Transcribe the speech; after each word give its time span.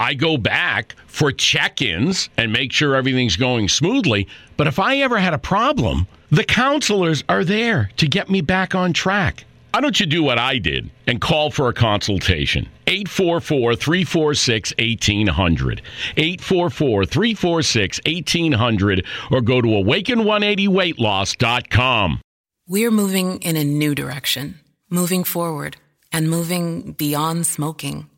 I 0.00 0.14
go 0.14 0.36
back 0.38 0.96
for 1.06 1.30
check 1.30 1.82
ins 1.82 2.30
and 2.38 2.50
make 2.50 2.72
sure 2.72 2.96
everything's 2.96 3.36
going 3.36 3.68
smoothly. 3.68 4.26
But 4.56 4.66
if 4.66 4.78
I 4.78 4.96
ever 4.96 5.18
had 5.18 5.34
a 5.34 5.38
problem, 5.38 6.06
the 6.30 6.42
counselors 6.42 7.22
are 7.28 7.44
there 7.44 7.90
to 7.98 8.08
get 8.08 8.30
me 8.30 8.40
back 8.40 8.74
on 8.74 8.94
track. 8.94 9.44
Why 9.74 9.82
don't 9.82 10.00
you 10.00 10.06
do 10.06 10.22
what 10.22 10.38
I 10.38 10.56
did 10.56 10.88
and 11.06 11.20
call 11.20 11.50
for 11.50 11.68
a 11.68 11.74
consultation? 11.74 12.66
844 12.86 13.76
346 13.76 14.72
1800. 14.78 15.82
844 16.16 17.04
346 17.04 18.00
1800 18.06 19.04
or 19.30 19.42
go 19.42 19.60
to 19.60 19.68
awaken180weightloss.com. 19.68 22.20
We're 22.66 22.90
moving 22.90 23.42
in 23.42 23.56
a 23.56 23.64
new 23.64 23.94
direction, 23.94 24.60
moving 24.88 25.24
forward 25.24 25.76
and 26.10 26.30
moving 26.30 26.92
beyond 26.92 27.46
smoking. 27.46 28.08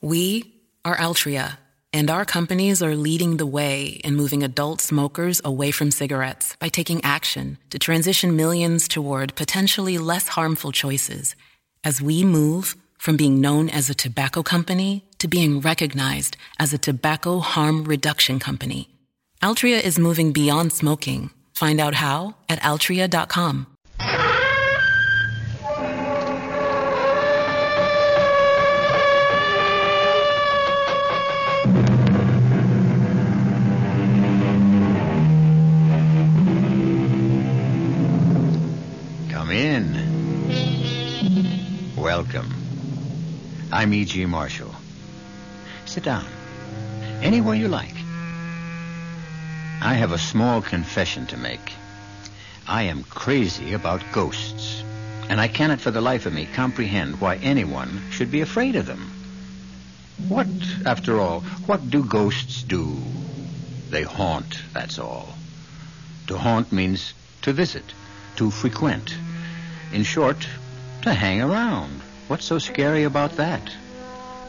We 0.00 0.51
are 0.84 0.96
Altria, 0.96 1.58
and 1.92 2.10
our 2.10 2.24
companies 2.24 2.82
are 2.82 2.96
leading 2.96 3.36
the 3.36 3.46
way 3.46 4.00
in 4.04 4.16
moving 4.16 4.42
adult 4.42 4.80
smokers 4.80 5.40
away 5.44 5.70
from 5.70 5.90
cigarettes 5.90 6.56
by 6.56 6.68
taking 6.68 7.02
action 7.04 7.58
to 7.70 7.78
transition 7.78 8.34
millions 8.34 8.88
toward 8.88 9.36
potentially 9.36 9.98
less 9.98 10.28
harmful 10.28 10.72
choices 10.72 11.36
as 11.84 12.02
we 12.02 12.24
move 12.24 12.76
from 12.98 13.16
being 13.16 13.40
known 13.40 13.68
as 13.68 13.90
a 13.90 13.94
tobacco 13.94 14.42
company 14.42 15.04
to 15.18 15.28
being 15.28 15.60
recognized 15.60 16.36
as 16.58 16.72
a 16.72 16.78
tobacco 16.78 17.38
harm 17.38 17.84
reduction 17.84 18.38
company. 18.38 18.88
Altria 19.42 19.80
is 19.80 19.98
moving 19.98 20.32
beyond 20.32 20.72
smoking. 20.72 21.30
Find 21.54 21.80
out 21.80 21.94
how 21.94 22.36
at 22.48 22.60
altria.com. 22.60 23.71
Welcome. 42.22 42.54
I'm 43.72 43.92
E.G. 43.92 44.26
Marshall. 44.26 44.72
Sit 45.86 46.04
down. 46.04 46.24
Anywhere 47.20 47.56
you 47.56 47.66
like. 47.66 47.96
I 49.80 49.94
have 49.94 50.12
a 50.12 50.18
small 50.18 50.62
confession 50.62 51.26
to 51.26 51.36
make. 51.36 51.72
I 52.68 52.84
am 52.84 53.02
crazy 53.02 53.72
about 53.72 54.04
ghosts, 54.12 54.84
and 55.28 55.40
I 55.40 55.48
cannot 55.48 55.80
for 55.80 55.90
the 55.90 56.00
life 56.00 56.24
of 56.24 56.32
me 56.32 56.46
comprehend 56.46 57.20
why 57.20 57.38
anyone 57.38 58.00
should 58.12 58.30
be 58.30 58.40
afraid 58.40 58.76
of 58.76 58.86
them. 58.86 59.10
What, 60.28 60.46
after 60.86 61.18
all, 61.18 61.40
what 61.66 61.90
do 61.90 62.04
ghosts 62.04 62.62
do? 62.62 62.98
They 63.90 64.04
haunt, 64.04 64.62
that's 64.72 65.00
all. 65.00 65.34
To 66.28 66.38
haunt 66.38 66.70
means 66.70 67.14
to 67.42 67.52
visit, 67.52 67.92
to 68.36 68.52
frequent. 68.52 69.12
In 69.92 70.04
short, 70.04 70.46
to 71.02 71.12
hang 71.12 71.42
around. 71.42 72.01
What's 72.32 72.46
so 72.46 72.58
scary 72.58 73.04
about 73.04 73.36
that? 73.36 73.60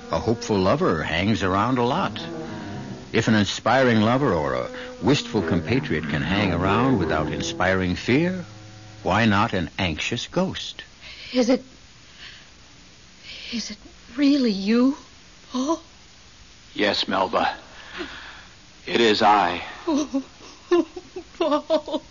A 0.10 0.18
hopeful 0.18 0.58
lover 0.58 1.04
hangs 1.04 1.44
around 1.44 1.78
a 1.78 1.84
lot. 1.84 2.18
If 3.12 3.28
an 3.28 3.36
inspiring 3.36 4.00
lover 4.00 4.34
or 4.34 4.54
a 4.54 4.70
wistful 5.02 5.42
compatriot 5.42 6.08
can 6.08 6.22
hang 6.22 6.54
around 6.54 6.98
without 6.98 7.34
inspiring 7.34 7.96
fear, 7.96 8.46
why 9.04 9.26
not 9.26 9.52
an 9.52 9.70
anxious 9.78 10.28
ghost? 10.28 10.86
Is 11.34 11.50
it. 11.50 11.62
Is 13.52 13.72
it 13.72 13.78
really 14.16 14.52
you, 14.52 14.96
Paul? 15.52 15.82
Yes, 16.74 17.06
Melba. 17.10 17.54
It 18.88 19.02
is 19.02 19.22
I. 19.22 19.62
Oh, 19.88 20.24
Paul. 21.38 22.02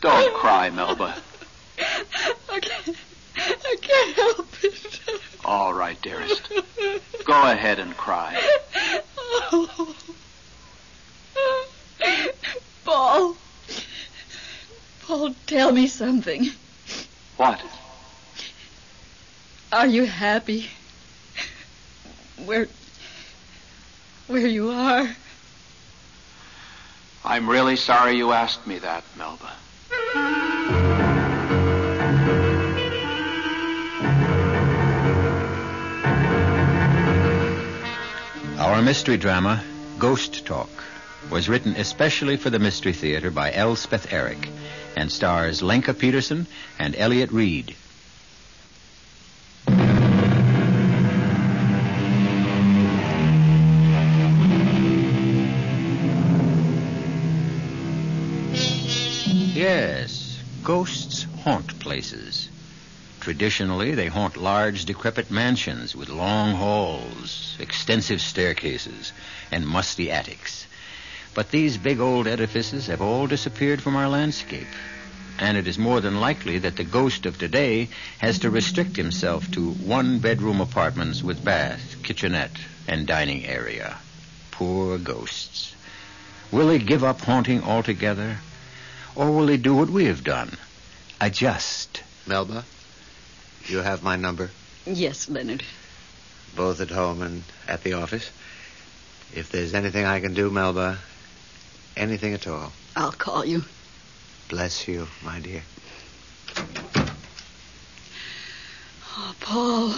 Don't 0.00 0.34
cry, 0.34 0.70
Melba. 0.70 1.16
I 2.52 2.60
can't. 2.60 2.96
I 3.48 3.76
can't 3.80 4.16
help 4.16 4.64
it. 4.64 5.00
All 5.44 5.72
right, 5.72 6.00
dearest. 6.02 6.52
Go 7.24 7.50
ahead 7.50 7.78
and 7.78 7.96
cry. 7.96 8.42
Paul. 12.84 13.36
Paul, 15.02 15.34
tell 15.46 15.72
me 15.72 15.86
something. 15.86 16.50
What? 17.36 17.62
Are 19.72 19.86
you 19.86 20.04
happy? 20.04 20.68
Where. 22.44 22.68
where 24.26 24.46
you 24.46 24.70
are? 24.70 25.08
I'm 27.24 27.48
really 27.48 27.76
sorry 27.76 28.16
you 28.16 28.32
asked 28.32 28.66
me 28.66 28.78
that, 28.78 29.04
Melba. 29.16 29.52
Mystery 38.86 39.16
drama, 39.16 39.64
Ghost 39.98 40.46
Talk, 40.46 40.70
was 41.28 41.48
written 41.48 41.74
especially 41.74 42.36
for 42.36 42.50
the 42.50 42.60
Mystery 42.60 42.92
Theater 42.92 43.32
by 43.32 43.52
Elspeth 43.52 44.12
Eric 44.12 44.48
and 44.96 45.10
stars 45.10 45.60
Lenka 45.60 45.92
Peterson 45.92 46.46
and 46.78 46.94
Elliott 46.94 47.32
Reid. 47.32 47.74
Traditionally, 63.26 63.96
they 63.96 64.06
haunt 64.06 64.36
large, 64.36 64.84
decrepit 64.84 65.32
mansions 65.32 65.96
with 65.96 66.08
long 66.08 66.52
halls, 66.52 67.56
extensive 67.58 68.20
staircases, 68.20 69.12
and 69.50 69.66
musty 69.66 70.12
attics. 70.12 70.68
But 71.34 71.50
these 71.50 71.76
big 71.76 71.98
old 71.98 72.28
edifices 72.28 72.86
have 72.86 73.02
all 73.02 73.26
disappeared 73.26 73.82
from 73.82 73.96
our 73.96 74.08
landscape. 74.08 74.68
And 75.40 75.56
it 75.56 75.66
is 75.66 75.76
more 75.76 76.00
than 76.00 76.20
likely 76.20 76.58
that 76.58 76.76
the 76.76 76.84
ghost 76.84 77.26
of 77.26 77.36
today 77.36 77.88
has 78.18 78.38
to 78.38 78.48
restrict 78.48 78.94
himself 78.94 79.50
to 79.50 79.72
one 79.72 80.20
bedroom 80.20 80.60
apartments 80.60 81.20
with 81.20 81.44
bath, 81.44 81.96
kitchenette, 82.04 82.56
and 82.86 83.08
dining 83.08 83.44
area. 83.44 83.96
Poor 84.52 84.98
ghosts. 84.98 85.74
Will 86.52 86.68
they 86.68 86.78
give 86.78 87.02
up 87.02 87.22
haunting 87.22 87.64
altogether? 87.64 88.36
Or 89.16 89.32
will 89.32 89.46
they 89.46 89.56
do 89.56 89.74
what 89.74 89.90
we 89.90 90.04
have 90.04 90.22
done? 90.22 90.56
Adjust. 91.20 92.04
Melba, 92.24 92.64
you 93.68 93.78
have 93.78 94.02
my 94.02 94.16
number, 94.16 94.50
Yes, 94.86 95.28
Leonard. 95.28 95.62
both 96.54 96.80
at 96.80 96.90
home 96.90 97.22
and 97.22 97.42
at 97.68 97.82
the 97.82 97.94
office. 97.94 98.30
If 99.34 99.50
there's 99.50 99.74
anything 99.74 100.04
I 100.04 100.20
can 100.20 100.34
do, 100.34 100.50
Melba, 100.50 100.98
anything 101.96 102.34
at 102.34 102.46
all, 102.46 102.72
I'll 102.94 103.12
call 103.12 103.44
you. 103.44 103.64
bless 104.48 104.86
you, 104.88 105.08
my 105.24 105.40
dear. 105.40 105.62
Oh, 109.18 109.34
Paul. 109.40 109.94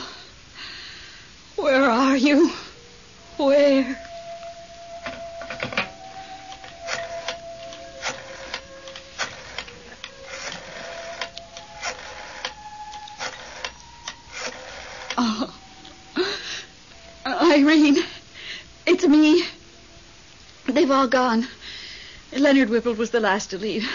Where 1.56 1.90
are 1.90 2.16
you? 2.16 2.50
Where? 3.36 3.98
Oh. 15.16 15.54
Irene, 17.58 18.04
it's 18.86 19.04
me. 19.04 19.44
They've 20.66 20.92
all 20.92 21.08
gone. 21.08 21.48
Leonard 22.32 22.68
Whipple 22.68 22.94
was 22.94 23.10
the 23.10 23.18
last 23.18 23.50
to 23.50 23.58
leave. 23.58 23.90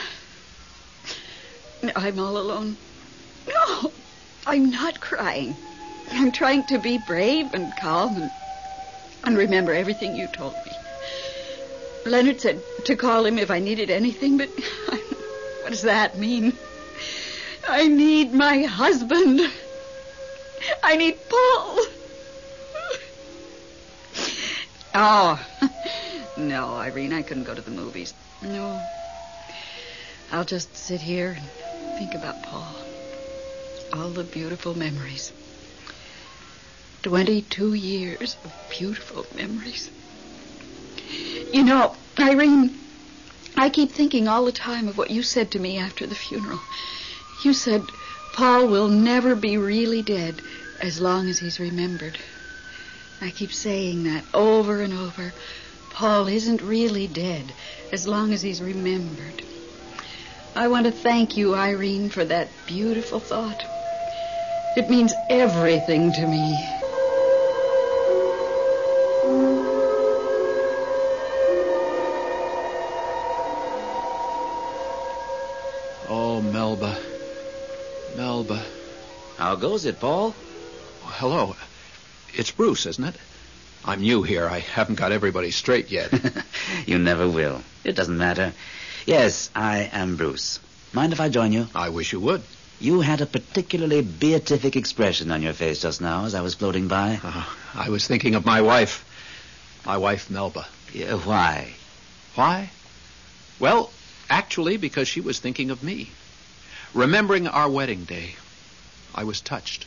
I'm 1.96 2.20
all 2.20 2.38
alone. 2.38 2.76
No, 3.48 3.94
I'm 4.46 4.70
not 4.70 5.00
crying. 5.00 5.56
I'm 6.12 6.34
trying 6.34 6.64
to 6.64 6.78
be 6.78 6.98
brave 6.98 7.54
and 7.54 7.74
calm 7.78 8.24
and, 8.24 8.32
and 9.24 9.38
remember 9.38 9.72
everything 9.72 10.18
you 10.18 10.28
told 10.28 10.56
me. 10.66 10.72
Leonard 12.06 12.42
said 12.42 12.62
to 12.84 12.98
call 12.98 13.26
him 13.26 13.40
if 13.40 13.50
I 13.50 13.60
needed 13.60 13.90
anything, 13.90 14.38
but 14.38 14.50
what 15.62 15.70
does 15.70 15.84
that 15.84 16.18
mean? 16.18 16.52
I 17.70 17.88
need 17.88 18.34
my 18.34 18.64
husband. 18.64 19.40
I 20.84 20.98
need 20.98 21.18
Paul. 21.30 21.83
Oh, 25.06 25.46
no, 26.38 26.76
Irene, 26.76 27.12
I 27.12 27.24
couldn't 27.24 27.44
go 27.44 27.54
to 27.54 27.62
the 27.62 27.72
movies. 27.72 28.14
No. 28.42 28.82
I'll 30.32 30.46
just 30.46 30.78
sit 30.78 31.02
here 31.02 31.36
and 31.38 31.98
think 31.98 32.16
about 32.16 32.42
Paul. 32.42 32.74
All 33.92 34.10
the 34.12 34.24
beautiful 34.24 34.78
memories. 34.78 35.34
22 37.02 37.74
years 37.74 38.38
of 38.46 38.54
beautiful 38.70 39.26
memories. 39.36 39.92
You 41.52 41.66
know, 41.66 41.98
Irene, 42.18 42.74
I 43.58 43.70
keep 43.72 43.92
thinking 43.92 44.30
all 44.30 44.46
the 44.46 44.54
time 44.54 44.88
of 44.88 44.98
what 44.98 45.12
you 45.12 45.22
said 45.22 45.52
to 45.52 45.60
me 45.60 45.80
after 45.80 46.08
the 46.08 46.16
funeral. 46.16 46.62
You 47.44 47.52
said 47.52 47.84
Paul 48.32 48.68
will 48.68 48.88
never 48.88 49.36
be 49.36 49.58
really 49.58 50.02
dead 50.02 50.42
as 50.80 51.02
long 51.02 51.28
as 51.28 51.40
he's 51.40 51.60
remembered. 51.60 52.18
I 53.22 53.32
keep 53.32 53.54
saying 53.54 54.04
that 54.04 54.26
over 54.34 54.82
and 54.82 54.94
over. 54.94 55.34
Paul 55.92 56.28
isn't 56.28 56.62
really 56.62 57.08
dead 57.08 57.54
as 57.92 58.08
long 58.08 58.34
as 58.34 58.42
he's 58.42 58.62
remembered. 58.62 59.44
I 60.56 60.68
want 60.68 60.86
to 60.86 60.92
thank 60.92 61.38
you, 61.38 61.56
Irene, 61.56 62.10
for 62.10 62.26
that 62.26 62.50
beautiful 62.68 63.20
thought. 63.20 63.64
It 64.76 64.90
means 64.90 65.14
everything 65.30 66.12
to 66.14 66.28
me. 66.28 66.58
Oh, 76.10 76.42
Melba. 76.42 76.98
Melba. 78.16 78.64
How 79.38 79.56
goes 79.56 79.86
it, 79.86 80.00
Paul? 80.00 80.36
Hello. 81.02 81.56
It's 82.36 82.52
Bruce, 82.52 82.86
isn't 82.86 83.04
it? 83.04 83.16
I'm 83.86 84.02
new 84.02 84.24
here. 84.24 84.48
I 84.48 84.60
haven't 84.60 84.96
got 84.96 85.12
everybody 85.12 85.52
straight 85.52 85.92
yet. 85.92 86.12
You 86.86 86.98
never 86.98 87.30
will. 87.30 87.62
It 87.84 87.96
doesn't 87.96 88.18
matter. 88.18 88.54
Yes, 89.06 89.50
I 89.56 89.90
am 89.94 90.16
Bruce. 90.16 90.60
Mind 90.92 91.14
if 91.14 91.22
I 91.22 91.30
join 91.30 91.52
you? 91.52 91.68
I 91.76 91.90
wish 91.90 92.12
you 92.12 92.20
would. 92.22 92.42
You 92.80 93.02
had 93.02 93.22
a 93.22 93.26
particularly 93.26 94.02
beatific 94.02 94.76
expression 94.76 95.32
on 95.32 95.42
your 95.42 95.54
face 95.54 95.82
just 95.82 96.02
now 96.02 96.26
as 96.26 96.36
I 96.36 96.42
was 96.42 96.56
floating 96.56 96.88
by. 96.88 97.20
Uh, 97.24 97.44
I 97.76 97.90
was 97.90 98.08
thinking 98.08 98.36
of 98.36 98.46
my 98.46 98.62
wife. 98.62 99.06
My 99.86 99.98
wife, 99.98 100.30
Melba. 100.30 100.66
Yeah, 100.94 101.16
why? 101.16 101.74
Why? 102.36 102.70
Well, 103.60 103.92
actually, 104.30 104.78
because 104.78 105.08
she 105.08 105.22
was 105.22 105.40
thinking 105.40 105.70
of 105.70 105.84
me. 105.84 106.10
Remembering 106.94 107.48
our 107.48 107.70
wedding 107.70 108.04
day, 108.04 108.36
I 109.14 109.24
was 109.24 109.42
touched. 109.42 109.86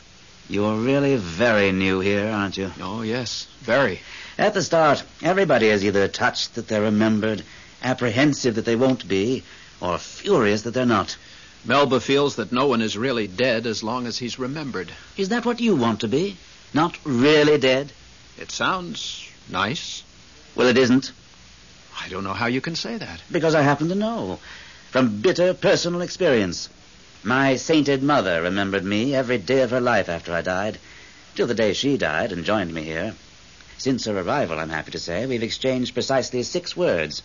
You're 0.49 0.77
really 0.77 1.17
very 1.17 1.71
new 1.71 1.99
here, 1.99 2.29
aren't 2.29 2.57
you? 2.57 2.71
Oh, 2.79 3.01
yes, 3.01 3.47
very. 3.61 4.01
At 4.37 4.53
the 4.53 4.63
start, 4.63 5.03
everybody 5.21 5.67
is 5.67 5.83
either 5.83 6.07
touched 6.07 6.55
that 6.55 6.67
they're 6.67 6.83
remembered, 6.83 7.43
apprehensive 7.83 8.55
that 8.55 8.65
they 8.65 8.75
won't 8.75 9.07
be, 9.07 9.43
or 9.81 9.97
furious 9.97 10.61
that 10.61 10.71
they're 10.71 10.85
not. 10.85 11.17
Melba 11.65 11.99
feels 11.99 12.37
that 12.37 12.53
no 12.53 12.67
one 12.67 12.81
is 12.81 12.97
really 12.97 13.27
dead 13.27 13.67
as 13.67 13.83
long 13.83 14.07
as 14.07 14.17
he's 14.17 14.39
remembered. 14.39 14.89
Is 15.17 15.29
that 15.29 15.45
what 15.45 15.59
you 15.59 15.75
want 15.75 15.99
to 16.01 16.07
be? 16.07 16.37
Not 16.73 16.97
really 17.03 17.57
dead? 17.57 17.91
It 18.37 18.51
sounds 18.51 19.29
nice. 19.49 20.03
Well, 20.55 20.67
it 20.67 20.77
isn't. 20.77 21.11
I 21.99 22.07
don't 22.07 22.23
know 22.23 22.33
how 22.33 22.45
you 22.45 22.61
can 22.61 22.75
say 22.75 22.97
that. 22.97 23.21
Because 23.31 23.53
I 23.53 23.63
happen 23.63 23.89
to 23.89 23.95
know. 23.95 24.39
From 24.91 25.19
bitter 25.19 25.53
personal 25.53 26.01
experience. 26.01 26.69
My 27.23 27.55
sainted 27.55 28.03
mother 28.03 28.41
remembered 28.41 28.85
me 28.85 29.15
every 29.15 29.37
day 29.37 29.61
of 29.61 29.71
her 29.71 29.81
life 29.81 30.07
after 30.07 30.33
I 30.33 30.41
died, 30.41 30.77
till 31.35 31.47
the 31.47 31.53
day 31.53 31.73
she 31.73 31.97
died 31.97 32.31
and 32.31 32.45
joined 32.45 32.73
me 32.73 32.83
here. 32.83 33.15
Since 33.77 34.05
her 34.05 34.19
arrival, 34.19 34.59
I'm 34.59 34.69
happy 34.69 34.91
to 34.91 34.99
say, 34.99 35.25
we've 35.25 35.43
exchanged 35.43 35.93
precisely 35.93 36.43
six 36.43 36.77
words. 36.77 37.23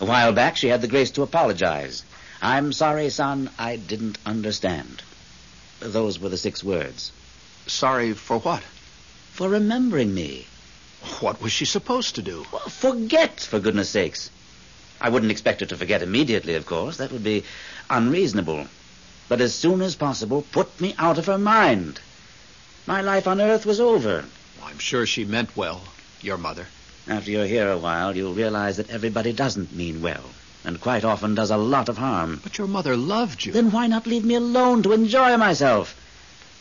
A 0.00 0.04
while 0.04 0.32
back, 0.32 0.56
she 0.56 0.68
had 0.68 0.80
the 0.80 0.88
grace 0.88 1.10
to 1.12 1.22
apologize. 1.22 2.02
I'm 2.40 2.72
sorry, 2.72 3.08
son, 3.10 3.50
I 3.58 3.76
didn't 3.76 4.18
understand. 4.26 5.02
Those 5.80 6.18
were 6.18 6.28
the 6.28 6.36
six 6.36 6.62
words. 6.62 7.12
Sorry 7.66 8.12
for 8.12 8.38
what? 8.38 8.62
For 9.32 9.48
remembering 9.48 10.12
me. 10.14 10.46
What 11.20 11.40
was 11.40 11.52
she 11.52 11.64
supposed 11.64 12.16
to 12.16 12.22
do? 12.22 12.44
Well, 12.52 12.68
forget, 12.68 13.40
for 13.40 13.60
goodness 13.60 13.90
sakes. 13.90 14.30
I 15.00 15.08
wouldn't 15.08 15.32
expect 15.32 15.60
her 15.60 15.66
to 15.66 15.76
forget 15.76 16.02
immediately, 16.02 16.54
of 16.54 16.66
course. 16.66 16.98
That 16.98 17.12
would 17.12 17.24
be 17.24 17.44
unreasonable. 17.90 18.66
But 19.32 19.40
as 19.40 19.54
soon 19.54 19.80
as 19.80 19.94
possible, 19.94 20.44
put 20.52 20.78
me 20.78 20.94
out 20.98 21.16
of 21.16 21.24
her 21.24 21.38
mind. 21.38 22.00
My 22.86 23.00
life 23.00 23.26
on 23.26 23.40
earth 23.40 23.64
was 23.64 23.80
over. 23.80 24.26
I'm 24.62 24.78
sure 24.78 25.06
she 25.06 25.24
meant 25.24 25.56
well, 25.56 25.84
your 26.20 26.36
mother. 26.36 26.66
After 27.08 27.30
you're 27.30 27.46
here 27.46 27.70
a 27.70 27.78
while, 27.78 28.14
you'll 28.14 28.34
realize 28.34 28.76
that 28.76 28.90
everybody 28.90 29.32
doesn't 29.32 29.74
mean 29.74 30.02
well, 30.02 30.24
and 30.66 30.82
quite 30.82 31.02
often 31.02 31.34
does 31.34 31.50
a 31.50 31.56
lot 31.56 31.88
of 31.88 31.96
harm. 31.96 32.40
But 32.42 32.58
your 32.58 32.66
mother 32.66 32.94
loved 32.94 33.46
you. 33.46 33.54
Then 33.54 33.70
why 33.70 33.86
not 33.86 34.06
leave 34.06 34.22
me 34.22 34.34
alone 34.34 34.82
to 34.82 34.92
enjoy 34.92 35.38
myself? 35.38 35.96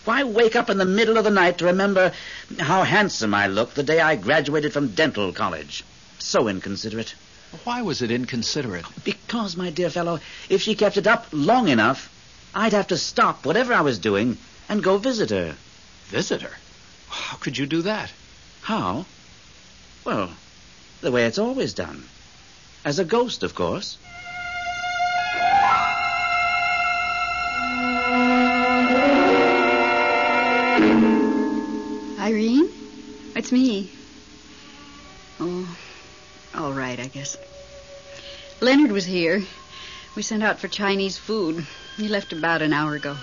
Why 0.05 0.23
wake 0.23 0.55
up 0.55 0.69
in 0.69 0.77
the 0.77 0.85
middle 0.85 1.17
of 1.17 1.25
the 1.25 1.29
night 1.29 1.57
to 1.57 1.65
remember 1.65 2.13
how 2.57 2.83
handsome 2.83 3.33
I 3.33 3.47
looked 3.47 3.75
the 3.75 3.83
day 3.83 3.99
I 3.99 4.15
graduated 4.15 4.71
from 4.71 4.95
dental 4.95 5.33
college? 5.33 5.83
So 6.19 6.47
inconsiderate. 6.47 7.15
Why 7.65 7.81
was 7.81 8.01
it 8.01 8.11
inconsiderate? 8.11 8.85
Because, 9.03 9.57
my 9.57 9.71
dear 9.71 9.89
fellow, 9.89 10.21
if 10.47 10.61
she 10.61 10.73
kept 10.73 10.95
it 10.95 11.05
up 11.05 11.27
long 11.33 11.67
enough, 11.67 12.09
I'd 12.53 12.73
have 12.73 12.87
to 12.87 12.97
stop 12.97 13.45
whatever 13.45 13.73
I 13.73 13.81
was 13.81 13.99
doing 13.99 14.37
and 14.67 14.83
go 14.83 14.97
visit 14.97 15.29
her. 15.29 15.55
Visit 16.07 16.41
her? 16.41 16.51
How 17.09 17.37
could 17.37 17.57
you 17.57 17.65
do 17.65 17.81
that? 17.83 18.11
How? 18.61 19.05
Well, 20.03 20.31
the 20.99 21.11
way 21.11 21.25
it's 21.25 21.39
always 21.39 21.73
done. 21.73 22.03
As 22.83 22.99
a 22.99 23.05
ghost, 23.05 23.43
of 23.43 23.55
course. 23.55 23.97
Irene? 32.19 32.69
It's 33.35 33.51
me. 33.51 33.91
Oh, 35.39 35.77
all 36.55 36.73
right, 36.73 36.99
I 36.99 37.07
guess. 37.07 37.37
Leonard 38.59 38.91
was 38.91 39.05
here. 39.05 39.41
We 40.15 40.21
sent 40.21 40.43
out 40.43 40.59
for 40.59 40.67
Chinese 40.67 41.17
food. 41.17 41.65
He 41.95 42.09
left 42.09 42.33
about 42.33 42.61
an 42.61 42.73
hour 42.73 42.95
ago. 42.95 43.15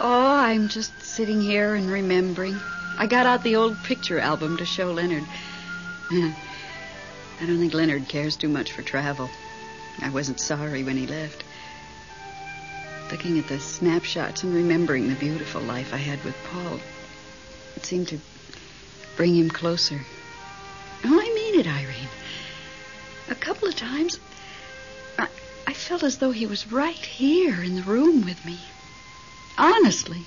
Oh, 0.00 0.36
I'm 0.38 0.68
just 0.68 1.02
sitting 1.02 1.40
here 1.40 1.74
and 1.74 1.90
remembering. 1.90 2.56
I 2.96 3.06
got 3.06 3.26
out 3.26 3.42
the 3.42 3.56
old 3.56 3.76
picture 3.82 4.20
album 4.20 4.56
to 4.58 4.64
show 4.64 4.92
Leonard. 4.92 5.24
I 6.10 7.46
don't 7.46 7.58
think 7.58 7.74
Leonard 7.74 8.08
cares 8.08 8.36
too 8.36 8.48
much 8.48 8.70
for 8.70 8.82
travel. 8.82 9.28
I 10.00 10.10
wasn't 10.10 10.38
sorry 10.38 10.84
when 10.84 10.96
he 10.96 11.06
left. 11.08 11.42
looking 13.10 13.40
at 13.40 13.48
the 13.48 13.58
snapshots 13.58 14.44
and 14.44 14.54
remembering 14.54 15.08
the 15.08 15.16
beautiful 15.16 15.62
life 15.62 15.92
I 15.92 15.96
had 15.96 16.22
with 16.24 16.36
Paul. 16.52 16.78
It 17.74 17.84
seemed 17.84 18.08
to 18.08 18.20
bring 19.16 19.34
him 19.34 19.50
closer. 19.50 20.00
Oh, 21.04 21.20
I 21.20 21.34
mean 21.34 21.58
it, 21.58 21.66
Irene. 21.66 22.08
A 23.30 23.34
couple 23.34 23.66
of 23.66 23.74
times, 23.74 24.20
felt 25.78 26.02
as 26.02 26.18
though 26.18 26.32
he 26.32 26.46
was 26.46 26.70
right 26.70 26.94
here 26.94 27.62
in 27.62 27.76
the 27.76 27.82
room 27.82 28.24
with 28.24 28.44
me. 28.44 28.58
Honestly. 29.56 30.24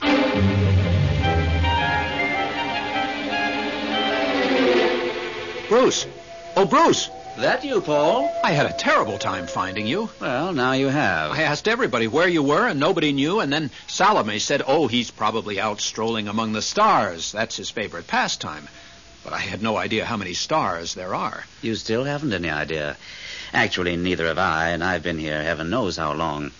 Bruce! 5.69 6.05
Oh, 6.55 6.65
Bruce! 6.65 7.09
That 7.37 7.63
you, 7.63 7.79
Paul? 7.79 8.29
I 8.43 8.51
had 8.51 8.65
a 8.65 8.73
terrible 8.73 9.17
time 9.17 9.47
finding 9.47 9.87
you. 9.87 10.09
Well, 10.19 10.51
now 10.51 10.73
you 10.73 10.87
have. 10.87 11.31
I 11.31 11.43
asked 11.43 11.67
everybody 11.67 12.07
where 12.07 12.27
you 12.27 12.43
were, 12.43 12.67
and 12.67 12.79
nobody 12.79 13.13
knew, 13.13 13.39
and 13.39 13.51
then 13.51 13.71
Salome 13.87 14.39
said, 14.39 14.61
oh, 14.67 14.87
he's 14.87 15.11
probably 15.11 15.59
out 15.59 15.79
strolling 15.79 16.27
among 16.27 16.51
the 16.51 16.61
stars. 16.61 17.31
That's 17.31 17.55
his 17.55 17.69
favorite 17.69 18.07
pastime. 18.07 18.67
But 19.23 19.33
I 19.33 19.39
had 19.39 19.61
no 19.61 19.77
idea 19.77 20.03
how 20.03 20.17
many 20.17 20.33
stars 20.33 20.93
there 20.93 21.15
are. 21.15 21.45
You 21.61 21.75
still 21.75 22.03
haven't 22.03 22.33
any 22.33 22.49
idea. 22.49 22.97
Actually, 23.53 23.97
neither 23.97 24.27
have 24.27 24.37
I, 24.37 24.69
and 24.69 24.83
I've 24.83 25.03
been 25.03 25.19
here 25.19 25.43
heaven 25.43 25.69
knows 25.69 25.97
how 25.97 26.13
long. 26.13 26.51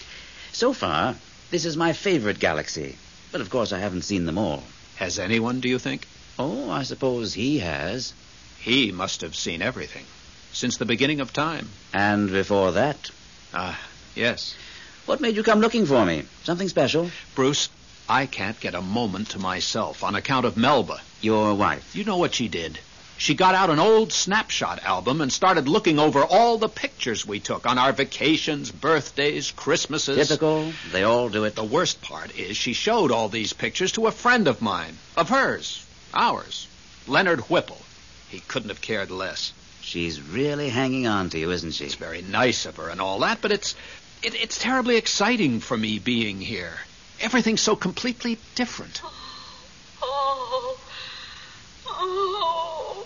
So 0.52 0.74
far, 0.74 1.16
this 1.50 1.66
is 1.66 1.78
my 1.78 1.94
favorite 1.94 2.40
galaxy. 2.40 2.98
But 3.32 3.42
of 3.42 3.50
course, 3.50 3.72
I 3.72 3.80
haven't 3.80 4.04
seen 4.04 4.26
them 4.26 4.38
all. 4.38 4.64
Has 4.96 5.18
anyone, 5.18 5.62
do 5.62 5.70
you 5.70 5.80
think? 5.80 6.06
Oh, 6.38 6.70
I 6.70 6.84
suppose 6.84 7.34
he 7.34 7.60
has. 7.60 8.14
He 8.60 8.92
must 8.92 9.22
have 9.22 9.36
seen 9.36 9.62
everything. 9.62 10.06
Since 10.54 10.78
the 10.78 10.86
beginning 10.86 11.22
of 11.22 11.32
time. 11.32 11.70
And 11.94 12.30
before 12.30 12.74
that? 12.74 13.10
Ah, 13.54 13.80
yes. 14.16 14.56
What 15.06 15.22
made 15.22 15.36
you 15.36 15.44
come 15.44 15.62
looking 15.62 15.86
for 15.86 16.06
me? 16.06 16.26
Something 16.44 16.68
special? 16.68 17.10
Bruce, 17.36 17.70
I 18.08 18.26
can't 18.26 18.60
get 18.60 18.76
a 18.76 18.82
moment 18.82 19.30
to 19.30 19.40
myself 19.40 20.04
on 20.04 20.16
account 20.16 20.46
of 20.46 20.58
Melba. 20.58 21.00
Your 21.22 21.56
wife. 21.56 21.96
You 21.96 22.04
know 22.04 22.18
what 22.18 22.36
she 22.36 22.50
did? 22.50 22.80
She 23.22 23.36
got 23.36 23.54
out 23.54 23.70
an 23.70 23.78
old 23.78 24.12
snapshot 24.12 24.84
album 24.84 25.22
and 25.22 25.32
started 25.32 25.68
looking 25.68 26.00
over 26.00 26.26
all 26.26 26.58
the 26.58 26.68
pictures 26.68 27.24
we 27.24 27.40
took 27.40 27.68
on 27.68 27.78
our 27.78 27.92
vacations, 27.94 28.72
birthdays, 28.72 29.52
Christmases. 29.52 30.28
Typical. 30.28 30.74
They 30.92 31.04
all 31.04 31.30
do 31.30 31.44
it. 31.44 31.54
The 31.54 31.64
worst 31.64 32.02
part 32.02 32.36
is 32.36 32.58
she 32.58 32.74
showed 32.74 33.12
all 33.12 33.30
these 33.30 33.54
pictures 33.54 33.92
to 33.92 34.08
a 34.08 34.12
friend 34.12 34.48
of 34.48 34.60
mine. 34.60 34.98
Of 35.16 35.30
hers. 35.30 35.86
Ours. 36.16 36.68
Leonard 37.06 37.42
Whipple. 37.42 37.78
He 38.30 38.40
couldn't 38.40 38.70
have 38.70 38.82
cared 38.82 39.12
less. 39.12 39.54
She's 39.82 40.20
really 40.20 40.70
hanging 40.70 41.06
on 41.06 41.30
to 41.30 41.38
you, 41.38 41.52
isn't 41.52 41.76
she? 41.76 41.86
It's 41.86 41.94
very 41.94 42.24
nice 42.24 42.66
of 42.66 42.78
her 42.78 42.90
and 42.90 43.00
all 43.00 43.20
that, 43.20 43.40
but 43.40 43.52
it's 43.52 43.76
it, 44.24 44.34
it's 44.34 44.58
terribly 44.58 44.98
exciting 44.98 45.60
for 45.60 45.78
me 45.78 46.00
being 46.00 46.42
here. 46.42 46.74
Everything's 47.20 47.62
so 47.62 47.76
completely 47.76 48.40
different. 48.56 49.00
Oh, 49.04 49.14
oh, 50.02 50.78
oh. 51.86 53.02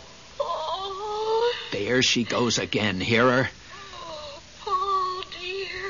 There 1.96 2.04
she 2.04 2.25
goes 2.25 2.58
again. 2.58 3.00
Hear 3.00 3.24
her? 3.32 3.50
Oh, 3.94 4.42
Paul, 4.66 5.24
dear. 5.40 5.82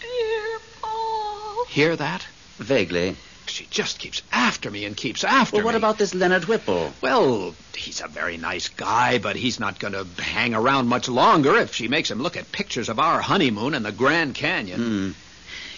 Dear 0.00 0.58
Paul. 0.82 1.64
Hear 1.66 1.94
that? 1.94 2.26
Vaguely. 2.56 3.14
She 3.46 3.66
just 3.66 4.00
keeps 4.00 4.22
after 4.32 4.72
me 4.72 4.84
and 4.84 4.96
keeps 4.96 5.22
after 5.22 5.54
me. 5.54 5.58
Well, 5.58 5.66
what 5.66 5.74
me. 5.74 5.78
about 5.78 5.98
this 5.98 6.12
Leonard 6.12 6.46
Whipple? 6.46 6.92
Well, 7.00 7.54
he's 7.76 8.00
a 8.00 8.08
very 8.08 8.36
nice 8.36 8.68
guy, 8.68 9.18
but 9.18 9.36
he's 9.36 9.60
not 9.60 9.78
going 9.78 9.92
to 9.92 10.08
hang 10.20 10.56
around 10.56 10.88
much 10.88 11.08
longer 11.08 11.56
if 11.56 11.72
she 11.72 11.86
makes 11.86 12.10
him 12.10 12.20
look 12.20 12.36
at 12.36 12.50
pictures 12.50 12.88
of 12.88 12.98
our 12.98 13.20
honeymoon 13.20 13.74
in 13.74 13.84
the 13.84 13.92
Grand 13.92 14.34
Canyon. 14.34 14.80
Hmm. 14.80 15.10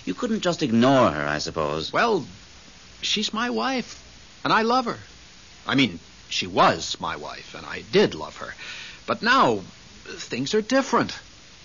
You 0.07 0.15
couldn't 0.15 0.41
just 0.41 0.63
ignore 0.63 1.11
her, 1.11 1.29
I 1.29 1.37
suppose. 1.37 1.93
Well, 1.93 2.25
she's 3.03 3.35
my 3.35 3.51
wife, 3.51 4.03
and 4.43 4.55
I 4.55 4.63
love 4.63 4.87
her. 4.87 4.99
I 5.67 5.75
mean, 5.75 6.01
she 6.29 6.47
was 6.47 6.97
my 6.99 7.17
wife, 7.17 7.55
and 7.55 7.67
I 7.67 7.83
did 7.93 8.15
love 8.15 8.39
her. 8.39 8.55
But 9.07 9.23
now, 9.23 9.63
things 10.05 10.55
are 10.55 10.61
different. 10.61 11.17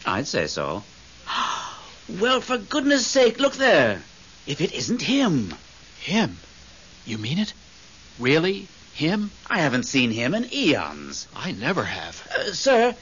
I'd 0.05 0.27
say 0.27 0.47
so. 0.47 0.83
well, 2.19 2.39
for 2.39 2.57
goodness 2.57 3.05
sake, 3.07 3.39
look 3.39 3.53
there. 3.53 4.03
If 4.45 4.61
it 4.61 4.73
isn't 4.73 5.01
him. 5.01 5.55
Him? 5.99 6.37
You 7.05 7.17
mean 7.17 7.39
it? 7.39 7.53
Really? 8.19 8.67
Him? 8.93 9.31
I 9.49 9.59
haven't 9.59 9.83
seen 9.83 10.11
him 10.11 10.35
in 10.35 10.53
eons. 10.53 11.27
I 11.35 11.51
never 11.51 11.83
have. 11.83 12.27
Uh, 12.33 12.51
sir, 12.53 12.95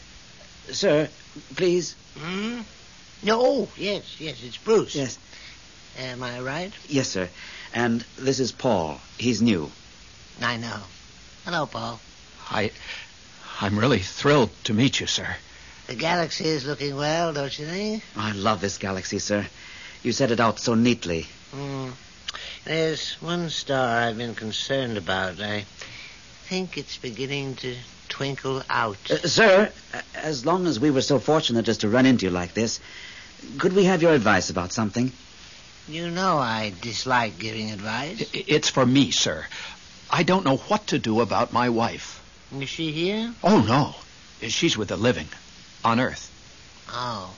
sir, 0.72 1.10
please. 1.56 1.96
Hmm? 2.18 2.62
No, 3.24 3.42
oh, 3.42 3.68
yes, 3.76 4.20
yes, 4.20 4.38
it's 4.44 4.58
Bruce. 4.58 4.96
Yes. 4.96 5.18
Am 5.98 6.24
I 6.24 6.40
right? 6.40 6.72
Yes, 6.88 7.10
sir. 7.10 7.30
And 7.74 8.06
this 8.18 8.40
is 8.40 8.54
Paul. 8.54 9.02
He's 9.18 9.42
new. 9.42 9.72
I 10.42 10.56
know. 10.58 10.80
Hello, 11.44 11.66
Paul. 11.66 12.00
I, 12.50 12.72
I'm 13.62 13.78
really 13.78 14.00
thrilled 14.00 14.52
to 14.66 14.74
meet 14.74 15.00
you, 15.02 15.08
sir. 15.08 15.36
The 15.88 15.96
galaxy 15.96 16.46
is 16.46 16.66
looking 16.66 16.96
well, 16.96 17.34
don't 17.34 17.58
you 17.60 17.66
think? 17.66 18.04
I 18.16 18.32
love 18.32 18.62
this 18.62 18.78
galaxy, 18.78 19.20
sir. 19.20 19.46
You 20.02 20.14
set 20.14 20.32
it 20.32 20.40
out 20.40 20.60
so 20.60 20.76
neatly. 20.76 21.28
Hmm. 21.52 21.90
There's 22.64 23.16
one 23.22 23.50
star 23.50 24.02
I've 24.02 24.18
been 24.18 24.36
concerned 24.36 24.98
about. 24.98 25.42
I 25.42 25.66
think 26.44 26.78
it's 26.78 26.98
beginning 26.98 27.56
to 27.56 27.76
twinkle 28.08 28.64
out. 28.70 28.98
Uh, 29.12 29.18
sir, 29.28 29.72
as 30.16 30.46
long 30.46 30.66
as 30.66 30.80
we 30.80 30.92
were 30.92 31.02
so 31.02 31.20
fortunate 31.20 31.68
as 31.68 31.80
to 31.80 31.90
run 31.90 32.06
into 32.06 32.28
you 32.28 32.32
like 32.32 32.54
this, 32.54 32.80
could 33.58 33.74
we 33.74 33.86
have 33.86 34.02
your 34.02 34.14
advice 34.14 34.50
about 34.50 34.72
something? 34.72 35.12
You 35.88 36.12
know 36.12 36.38
I 36.38 36.72
dislike 36.82 37.40
giving 37.40 37.72
advice. 37.72 38.30
It's 38.34 38.70
for 38.70 38.86
me, 38.86 39.12
sir. 39.12 39.46
I 40.10 40.24
don't 40.24 40.46
know 40.46 40.58
what 40.58 40.88
to 40.88 41.00
do 41.00 41.22
about 41.22 41.52
my 41.52 41.70
wife. 41.70 42.19
Is 42.58 42.70
she 42.70 42.92
here? 42.92 43.34
Oh, 43.44 43.62
no. 43.62 43.96
She's 44.48 44.78
with 44.78 44.88
the 44.90 44.98
living. 44.98 45.28
On 45.84 46.00
Earth. 46.00 46.32
Oh. 46.90 47.34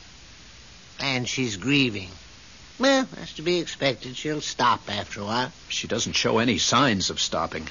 And 0.99 1.27
she's 1.27 1.57
grieving. 1.57 2.09
Well, 2.79 3.07
that's 3.15 3.33
to 3.33 3.41
be 3.41 3.59
expected. 3.59 4.15
She'll 4.15 4.41
stop 4.41 4.89
after 4.89 5.21
a 5.21 5.25
while. 5.25 5.51
She 5.69 5.87
doesn't 5.87 6.13
show 6.13 6.39
any 6.39 6.57
signs 6.57 7.09
of 7.09 7.19
stopping. 7.19 7.67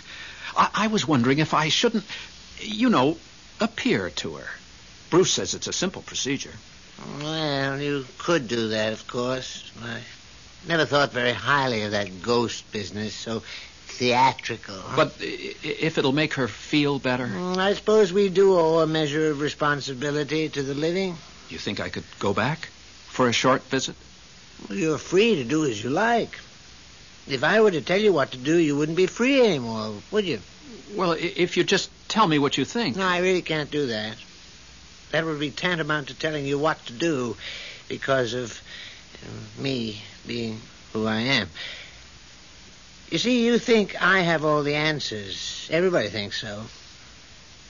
I, 0.56 0.70
I 0.74 0.86
was 0.88 1.08
wondering 1.08 1.38
if 1.38 1.54
I 1.54 1.68
shouldn't, 1.68 2.04
you 2.60 2.90
know, 2.90 3.16
appear 3.60 4.10
to 4.10 4.34
her. 4.34 4.48
Bruce 5.08 5.32
says 5.32 5.54
it's 5.54 5.66
a 5.66 5.72
simple 5.72 6.02
procedure. 6.02 6.52
Well, 7.20 7.80
you 7.80 8.06
could 8.18 8.46
do 8.46 8.68
that, 8.68 8.92
of 8.92 9.06
course. 9.08 9.72
I 9.82 10.00
never 10.68 10.84
thought 10.84 11.12
very 11.12 11.32
highly 11.32 11.82
of 11.82 11.92
that 11.92 12.22
ghost 12.22 12.70
business, 12.70 13.14
so 13.14 13.42
theatrical. 13.90 14.76
But 14.96 15.14
if 15.20 15.98
it'll 15.98 16.12
make 16.12 16.34
her 16.34 16.48
feel 16.48 16.98
better, 16.98 17.26
Mm, 17.26 17.58
I 17.58 17.74
suppose 17.74 18.12
we 18.12 18.28
do 18.28 18.58
owe 18.58 18.78
a 18.80 18.86
measure 18.86 19.30
of 19.30 19.40
responsibility 19.40 20.48
to 20.48 20.62
the 20.62 20.74
living. 20.74 21.16
you 21.48 21.58
think 21.58 21.80
I 21.80 21.88
could 21.88 22.04
go 22.18 22.32
back 22.32 22.68
for 23.08 23.28
a 23.28 23.32
short 23.32 23.62
visit? 23.64 23.96
Well, 24.68 24.78
You're 24.78 24.98
free 24.98 25.36
to 25.36 25.44
do 25.44 25.64
as 25.64 25.82
you 25.82 25.90
like. 25.90 26.38
If 27.26 27.44
I 27.44 27.60
were 27.60 27.70
to 27.70 27.80
tell 27.80 28.00
you 28.00 28.12
what 28.12 28.30
to 28.32 28.38
do, 28.38 28.56
you 28.56 28.76
wouldn't 28.76 28.96
be 28.96 29.06
free 29.06 29.40
anymore, 29.40 29.94
would 30.10 30.24
you? 30.24 30.40
Well, 30.94 31.12
if 31.12 31.56
you 31.56 31.64
just 31.64 31.90
tell 32.08 32.26
me 32.26 32.38
what 32.38 32.56
you 32.58 32.64
think. 32.64 32.96
No, 32.96 33.06
I 33.06 33.18
really 33.18 33.42
can't 33.42 33.70
do 33.70 33.86
that. 33.86 34.16
That 35.12 35.24
would 35.24 35.38
be 35.40 35.50
tantamount 35.50 36.08
to 36.08 36.14
telling 36.14 36.46
you 36.46 36.58
what 36.58 36.84
to 36.86 36.92
do 36.92 37.36
because 37.88 38.34
of 38.34 38.60
uh, 39.22 39.62
me 39.62 40.00
being 40.26 40.60
who 40.92 41.06
I 41.06 41.20
am. 41.20 41.48
You 43.10 43.18
see, 43.18 43.44
you 43.44 43.58
think 43.58 44.00
I 44.00 44.20
have 44.20 44.44
all 44.44 44.62
the 44.62 44.76
answers. 44.76 45.68
Everybody 45.72 46.08
thinks 46.08 46.40
so. 46.40 46.62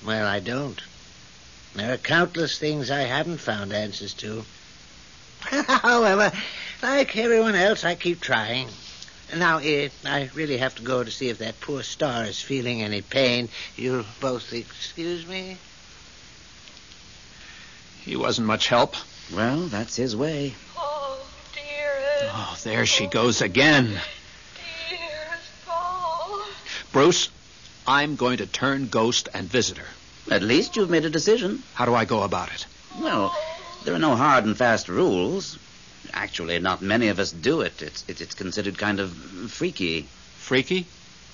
Well, 0.04 0.26
I 0.26 0.40
don't. 0.40 0.80
There 1.74 1.94
are 1.94 1.96
countless 1.96 2.58
things 2.58 2.90
I 2.90 3.02
haven't 3.02 3.38
found 3.38 3.72
answers 3.72 4.12
to. 4.14 4.44
However, 5.40 6.30
like 6.82 7.16
everyone 7.16 7.54
else, 7.54 7.84
I 7.84 7.94
keep 7.94 8.20
trying. 8.20 8.68
Now, 9.34 9.58
eh, 9.58 9.88
I 10.04 10.28
really 10.34 10.58
have 10.58 10.74
to 10.74 10.82
go 10.82 11.02
to 11.04 11.10
see 11.10 11.30
if 11.30 11.38
that 11.38 11.60
poor 11.60 11.82
star 11.82 12.24
is 12.24 12.40
feeling 12.40 12.82
any 12.82 13.00
pain. 13.00 13.48
You'll 13.76 14.04
both 14.20 14.52
excuse 14.52 15.26
me? 15.26 15.56
He 18.02 18.16
wasn't 18.16 18.46
much 18.46 18.66
help. 18.66 18.94
Well, 19.32 19.60
that's 19.68 19.96
his 19.96 20.14
way. 20.14 20.54
Oh, 20.76 21.18
dearest, 21.54 22.34
Oh, 22.34 22.56
there 22.64 22.84
she 22.84 23.06
goes 23.06 23.40
again. 23.40 23.98
Bruce, 26.92 27.28
I'm 27.86 28.16
going 28.16 28.38
to 28.38 28.46
turn 28.46 28.88
ghost 28.88 29.28
and 29.32 29.48
visit 29.48 29.78
her. 29.78 29.86
At 30.28 30.42
least 30.42 30.74
you've 30.74 30.90
made 30.90 31.04
a 31.04 31.10
decision. 31.10 31.62
How 31.74 31.84
do 31.84 31.94
I 31.94 32.04
go 32.04 32.24
about 32.24 32.52
it? 32.52 32.66
Well, 32.98 33.32
there 33.84 33.94
are 33.94 33.98
no 34.00 34.16
hard 34.16 34.44
and 34.44 34.56
fast 34.56 34.88
rules. 34.88 35.56
Actually, 36.12 36.58
not 36.58 36.82
many 36.82 37.06
of 37.06 37.20
us 37.20 37.30
do 37.30 37.60
it. 37.60 37.80
It's, 37.80 38.04
it's, 38.08 38.20
it's 38.20 38.34
considered 38.34 38.76
kind 38.76 38.98
of 38.98 39.12
freaky. 39.12 40.08
Freaky? 40.34 40.84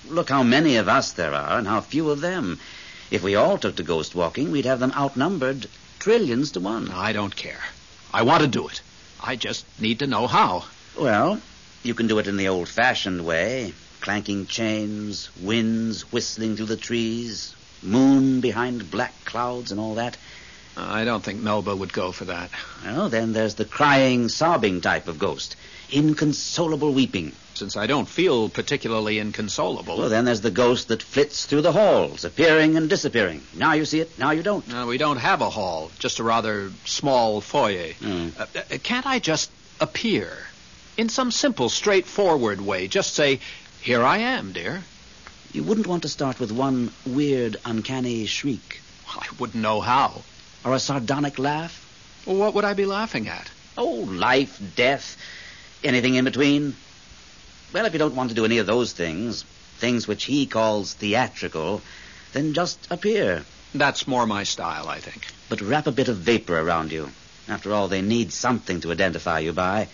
Look 0.07 0.29
how 0.29 0.43
many 0.43 0.75
of 0.75 0.87
us 0.87 1.13
there 1.13 1.33
are 1.33 1.57
and 1.57 1.67
how 1.67 1.81
few 1.81 2.11
of 2.11 2.21
them. 2.21 2.59
If 3.09 3.23
we 3.23 3.33
all 3.33 3.57
took 3.57 3.77
to 3.77 3.83
ghost 3.83 4.13
walking, 4.13 4.51
we'd 4.51 4.65
have 4.65 4.79
them 4.79 4.93
outnumbered 4.95 5.65
trillions 5.97 6.51
to 6.51 6.59
one. 6.59 6.91
I 6.91 7.13
don't 7.13 7.35
care. 7.35 7.63
I 8.13 8.21
want 8.21 8.43
to 8.43 8.47
do 8.47 8.67
it. 8.67 8.81
I 9.19 9.35
just 9.35 9.65
need 9.81 9.99
to 9.99 10.07
know 10.07 10.27
how. 10.27 10.65
Well, 10.95 11.41
you 11.81 11.95
can 11.95 12.05
do 12.05 12.19
it 12.19 12.27
in 12.27 12.37
the 12.37 12.47
old 12.47 12.69
fashioned 12.69 13.25
way 13.25 13.73
clanking 14.07 14.45
chains, 14.45 15.29
winds 15.41 16.09
whistling 16.13 16.55
through 16.55 16.65
the 16.65 16.77
trees, 16.77 17.53
moon 17.83 18.39
behind 18.39 18.89
black 18.89 19.13
clouds, 19.25 19.69
and 19.69 19.81
all 19.81 19.95
that. 19.95 20.15
I 20.77 21.03
don't 21.03 21.21
think 21.21 21.41
Melba 21.41 21.75
would 21.75 21.91
go 21.91 22.13
for 22.13 22.23
that. 22.23 22.49
Well, 22.85 23.09
then 23.09 23.33
there's 23.33 23.55
the 23.55 23.65
crying, 23.65 24.29
sobbing 24.29 24.79
type 24.79 25.09
of 25.09 25.19
ghost. 25.19 25.57
Inconsolable 25.91 26.93
weeping. 26.93 27.33
Since 27.55 27.75
I 27.75 27.85
don't 27.85 28.07
feel 28.07 28.47
particularly 28.47 29.19
inconsolable. 29.19 29.97
Well, 29.97 30.07
then 30.07 30.23
there's 30.23 30.39
the 30.39 30.51
ghost 30.51 30.87
that 30.87 31.03
flits 31.03 31.45
through 31.45 31.63
the 31.63 31.73
halls, 31.73 32.23
appearing 32.23 32.77
and 32.77 32.89
disappearing. 32.89 33.41
Now 33.55 33.73
you 33.73 33.83
see 33.83 33.99
it, 33.99 34.17
now 34.17 34.31
you 34.31 34.41
don't. 34.41 34.65
No, 34.69 34.87
we 34.87 34.97
don't 34.97 35.17
have 35.17 35.41
a 35.41 35.49
hall, 35.49 35.91
just 35.99 36.19
a 36.19 36.23
rather 36.23 36.71
small 36.85 37.41
foyer. 37.41 37.91
Mm. 37.99 38.39
Uh, 38.39 38.77
can't 38.83 39.05
I 39.05 39.19
just 39.19 39.51
appear? 39.81 40.31
In 40.95 41.09
some 41.09 41.29
simple, 41.29 41.67
straightforward 41.69 42.59
way. 42.59 42.87
Just 42.87 43.13
say, 43.13 43.39
here 43.81 44.03
I 44.03 44.17
am, 44.17 44.53
dear. 44.53 44.83
You 45.53 45.63
wouldn't 45.63 45.87
want 45.87 46.03
to 46.03 46.09
start 46.09 46.39
with 46.39 46.51
one 46.51 46.91
weird, 47.05 47.57
uncanny 47.63 48.25
shriek. 48.25 48.81
I 49.09 49.25
wouldn't 49.39 49.61
know 49.61 49.81
how. 49.81 50.21
Or 50.65 50.73
a 50.73 50.79
sardonic 50.79 51.39
laugh? 51.39 51.83
Well, 52.25 52.35
what 52.35 52.53
would 52.53 52.65
I 52.65 52.73
be 52.73 52.85
laughing 52.85 53.27
at? 53.27 53.49
Oh, 53.77 54.05
life, 54.09 54.59
death, 54.75 55.17
anything 55.83 56.15
in 56.15 56.25
between. 56.25 56.75
Well, 57.73 57.85
if 57.85 57.93
you 57.93 57.99
don't 57.99 58.15
want 58.15 58.29
to 58.29 58.35
do 58.35 58.45
any 58.45 58.57
of 58.57 58.67
those 58.67 58.91
things, 58.91 59.43
things 59.77 60.07
which 60.07 60.25
he 60.25 60.45
calls 60.45 60.93
theatrical, 60.93 61.81
then 62.33 62.53
just 62.53 62.87
appear. 62.91 63.45
That's 63.73 64.07
more 64.07 64.25
my 64.25 64.43
style, 64.43 64.87
I 64.89 64.99
think. 64.99 65.27
But 65.49 65.61
wrap 65.61 65.87
a 65.87 65.91
bit 65.91 66.07
of 66.07 66.17
vapor 66.17 66.59
around 66.59 66.91
you. 66.91 67.11
After 67.47 67.73
all, 67.73 67.87
they 67.87 68.01
need 68.01 68.33
something 68.33 68.81
to 68.81 68.91
identify 68.91 69.39
you 69.39 69.53
by. 69.53 69.87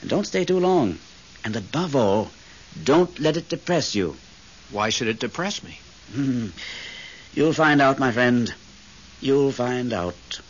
And 0.00 0.10
don't 0.10 0.26
stay 0.26 0.44
too 0.44 0.60
long. 0.60 0.98
And 1.44 1.56
above 1.56 1.96
all, 1.96 2.30
don't 2.84 3.18
let 3.18 3.36
it 3.36 3.48
depress 3.48 3.94
you. 3.94 4.16
Why 4.70 4.90
should 4.90 5.08
it 5.08 5.20
depress 5.20 5.62
me? 5.62 5.78
Hmm. 6.12 6.48
You'll 7.34 7.52
find 7.52 7.80
out, 7.80 7.98
my 7.98 8.12
friend. 8.12 8.52
You'll 9.20 9.52
find 9.52 9.92
out. 9.92 10.40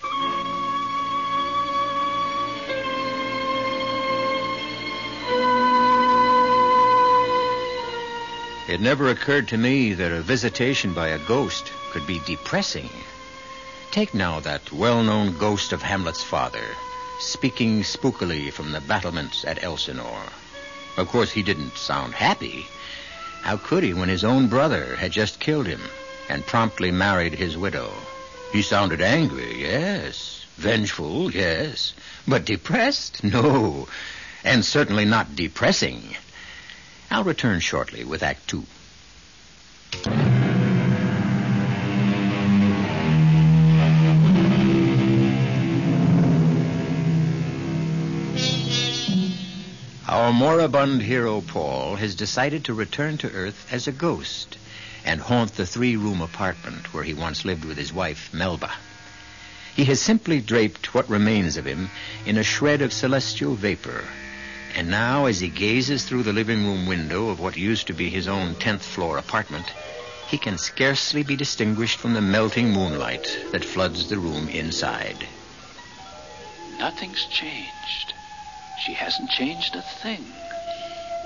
It 8.69 8.83
never 8.83 9.09
occurred 9.09 9.49
to 9.49 9.57
me 9.57 9.95
that 9.95 10.13
a 10.13 10.21
visitation 10.21 10.93
by 10.93 11.09
a 11.09 11.19
ghost 11.27 11.73
could 11.91 12.07
be 12.07 12.21
depressing. 12.27 12.91
Take 13.91 14.13
now 14.13 14.41
that 14.41 14.71
well-known 14.71 15.39
ghost 15.39 15.73
of 15.73 15.81
Hamlet's 15.81 16.23
father, 16.23 16.77
speaking 17.19 17.83
spookily 17.83 18.53
from 18.53 18.73
the 18.73 18.83
battlements 18.83 19.47
at 19.47 19.63
Elsinore. 19.65 20.29
Of 20.99 21.07
course, 21.07 21.31
he 21.31 21.45
didn't 21.45 21.77
sound 21.79 22.13
happy. 22.13 22.67
How 23.43 23.57
could 23.57 23.85
he 23.85 23.95
when 23.95 24.09
his 24.09 24.25
own 24.25 24.49
brother 24.49 24.97
had 24.97 25.13
just 25.13 25.39
killed 25.39 25.69
him 25.69 25.81
and 26.29 26.45
promptly 26.45 26.91
married 26.91 27.35
his 27.35 27.57
widow? 27.57 27.93
He 28.53 28.63
sounded 28.63 29.01
angry, 29.01 29.63
yes. 29.63 30.45
Vengeful, 30.57 31.31
yes. 31.31 31.93
But 32.27 32.45
depressed? 32.45 33.23
No. 33.23 33.87
And 34.43 34.65
certainly 34.65 35.05
not 35.05 35.37
depressing. 35.37 36.17
I'll 37.13 37.23
return 37.23 37.61
shortly 37.61 38.03
with 38.03 38.25
Act 38.25 38.49
Two. 38.49 38.67
Our 50.29 50.35
moribund 50.35 51.01
hero, 51.01 51.41
Paul, 51.41 51.97
has 51.97 52.15
decided 52.15 52.63
to 52.67 52.75
return 52.75 53.17
to 53.17 53.33
Earth 53.33 53.67
as 53.73 53.89
a 53.89 53.93
ghost 53.93 54.59
and 55.03 55.23
haunt 55.23 55.55
the 55.55 55.65
three 55.65 55.97
room 55.97 56.21
apartment 56.21 56.93
where 56.93 57.03
he 57.03 57.15
once 57.15 57.47
lived 57.47 57.65
with 57.65 57.79
his 57.79 57.95
wife, 57.95 58.29
Melba. 58.31 58.71
He 59.75 59.87
has 59.87 60.03
simply 60.03 60.43
draped 60.43 60.93
what 60.93 61.09
remains 61.09 61.57
of 61.57 61.65
him 61.65 61.89
in 62.27 62.37
a 62.37 62.43
shred 62.43 62.83
of 62.83 62.93
celestial 62.93 63.55
vapor. 63.55 64.05
And 64.77 64.91
now, 64.91 65.25
as 65.25 65.41
he 65.41 65.49
gazes 65.49 66.05
through 66.05 66.25
the 66.25 66.35
living 66.35 66.67
room 66.67 66.85
window 66.85 67.31
of 67.31 67.41
what 67.41 67.57
used 67.57 67.87
to 67.87 67.95
be 67.95 68.11
his 68.11 68.29
own 68.29 68.55
10th 68.57 68.81
floor 68.83 69.17
apartment, 69.17 69.73
he 70.29 70.37
can 70.37 70.59
scarcely 70.59 71.23
be 71.23 71.37
distinguished 71.37 71.99
from 71.99 72.13
the 72.13 72.21
melting 72.21 72.71
moonlight 72.71 73.47
that 73.53 73.65
floods 73.65 74.11
the 74.11 74.19
room 74.19 74.47
inside. 74.51 75.27
Nothing's 76.79 77.25
changed. 77.25 78.13
She 78.85 78.93
hasn't 78.93 79.31
changed 79.31 79.75
a 79.75 79.83
thing. 79.83 80.25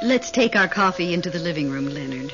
Let's 0.02 0.30
take 0.30 0.56
our 0.56 0.68
coffee 0.68 1.14
into 1.14 1.30
the 1.30 1.38
living 1.38 1.70
room, 1.70 1.88
Leonard. 1.88 2.32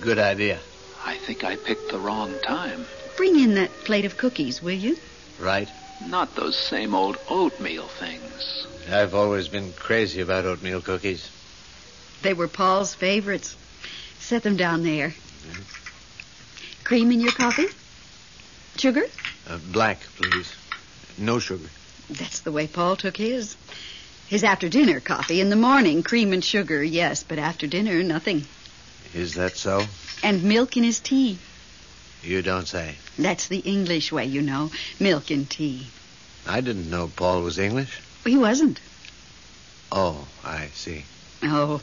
Good 0.00 0.18
idea. 0.18 0.58
I 1.04 1.16
think 1.16 1.44
I 1.44 1.56
picked 1.56 1.90
the 1.90 1.98
wrong 1.98 2.34
time. 2.42 2.86
Bring 3.16 3.38
in 3.38 3.54
that 3.54 3.70
plate 3.84 4.04
of 4.04 4.16
cookies, 4.16 4.62
will 4.62 4.72
you? 4.72 4.96
Right. 5.38 5.68
Not 6.06 6.34
those 6.34 6.56
same 6.56 6.94
old 6.94 7.18
oatmeal 7.28 7.86
things. 7.86 8.66
I've 8.90 9.14
always 9.14 9.48
been 9.48 9.72
crazy 9.72 10.20
about 10.20 10.44
oatmeal 10.44 10.80
cookies. 10.80 11.30
They 12.22 12.34
were 12.34 12.48
Paul's 12.48 12.94
favorites. 12.94 13.56
Set 14.18 14.42
them 14.42 14.56
down 14.56 14.82
there. 14.82 15.14
Cream 16.82 17.12
in 17.12 17.20
your 17.20 17.32
coffee? 17.32 17.66
Sugar? 18.76 19.04
Uh, 19.48 19.58
black, 19.72 20.00
please. 20.16 20.54
No 21.18 21.38
sugar. 21.38 21.68
That's 22.10 22.40
the 22.40 22.52
way 22.52 22.66
Paul 22.66 22.96
took 22.96 23.16
his. 23.16 23.56
His 24.28 24.42
after 24.44 24.68
dinner 24.68 25.00
coffee. 25.00 25.40
In 25.40 25.50
the 25.50 25.56
morning, 25.56 26.02
cream 26.02 26.32
and 26.32 26.44
sugar, 26.44 26.82
yes, 26.82 27.22
but 27.22 27.38
after 27.38 27.66
dinner, 27.66 28.02
nothing. 28.02 28.44
Is 29.12 29.34
that 29.34 29.56
so? 29.56 29.84
And 30.22 30.42
milk 30.44 30.76
in 30.76 30.84
his 30.84 31.00
tea. 31.00 31.38
You 32.22 32.40
don't 32.42 32.66
say. 32.66 32.96
That's 33.18 33.48
the 33.48 33.58
English 33.58 34.10
way, 34.10 34.24
you 34.24 34.40
know. 34.40 34.70
Milk 34.98 35.30
and 35.30 35.48
tea. 35.48 35.86
I 36.46 36.60
didn't 36.62 36.90
know 36.90 37.08
Paul 37.14 37.42
was 37.42 37.58
English. 37.58 38.00
He 38.24 38.36
wasn't. 38.36 38.80
Oh, 39.92 40.26
I 40.42 40.66
see. 40.68 41.04
Oh, 41.42 41.82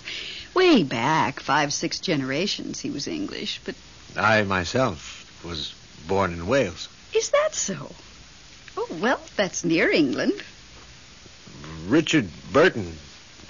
way 0.56 0.84
back, 0.84 1.40
five, 1.40 1.72
six 1.72 2.00
generations, 2.00 2.80
he 2.80 2.90
was 2.90 3.08
English. 3.08 3.62
But 3.64 3.76
I 4.18 4.42
myself 4.44 5.42
was 5.46 5.74
born 6.08 6.34
in 6.34 6.48
Wales. 6.48 6.90
is 7.14 7.30
that 7.30 7.54
so? 7.54 7.92
Oh, 8.76 8.88
well, 9.00 9.20
that's 9.36 9.64
near 9.64 9.90
England. 9.92 10.34
Richard 11.88 12.30
Burton 12.52 12.96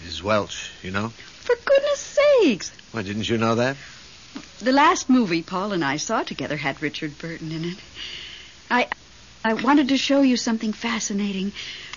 is 0.05 0.21
Welsh, 0.23 0.69
you 0.83 0.91
know. 0.91 1.09
For 1.09 1.55
goodness 1.65 1.99
sakes. 1.99 2.71
Why, 2.91 3.03
didn't 3.03 3.29
you 3.29 3.37
know 3.37 3.55
that? 3.55 3.77
The 4.59 4.71
last 4.71 5.09
movie 5.09 5.41
Paul 5.43 5.73
and 5.73 5.83
I 5.83 5.97
saw 5.97 6.23
together 6.23 6.55
had 6.57 6.81
Richard 6.81 7.17
Burton 7.19 7.51
in 7.51 7.65
it. 7.65 7.77
I 8.69 8.87
I 9.43 9.53
wanted 9.55 9.89
to 9.89 9.97
show 9.97 10.21
you 10.21 10.37
something 10.37 10.71
fascinating. 10.71 11.51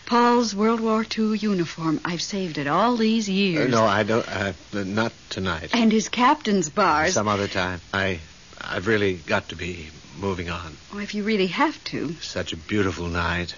Paul's 0.07 0.55
World 0.55 0.81
War 0.81 1.05
II 1.17 1.37
uniform. 1.39 2.01
I've 2.05 2.21
saved 2.23 2.59
it 2.59 2.67
all 2.67 2.97
these 2.97 3.29
Uh, 3.29 3.33
years. 3.33 3.71
no, 3.71 3.85
I 3.85 4.03
don't. 4.03 4.27
Uh, 4.29 4.53
not 4.73 5.13
tonight. 5.31 5.71
And 5.75 5.91
his 5.93 6.09
captain's 6.09 6.69
bars. 6.69 7.15
Some 7.15 7.29
other 7.29 7.49
time. 7.49 7.81
I, 7.93 8.21
I've 8.61 8.87
really 8.87 9.15
got 9.15 9.49
to 9.51 9.57
be 9.57 9.89
moving 10.19 10.51
on. 10.51 10.77
Oh, 10.93 10.99
if 10.99 11.15
you 11.15 11.23
really 11.23 11.47
have 11.49 11.83
to. 11.85 12.15
Such 12.21 12.53
a 12.53 12.57
beautiful 12.57 13.07
night. 13.09 13.55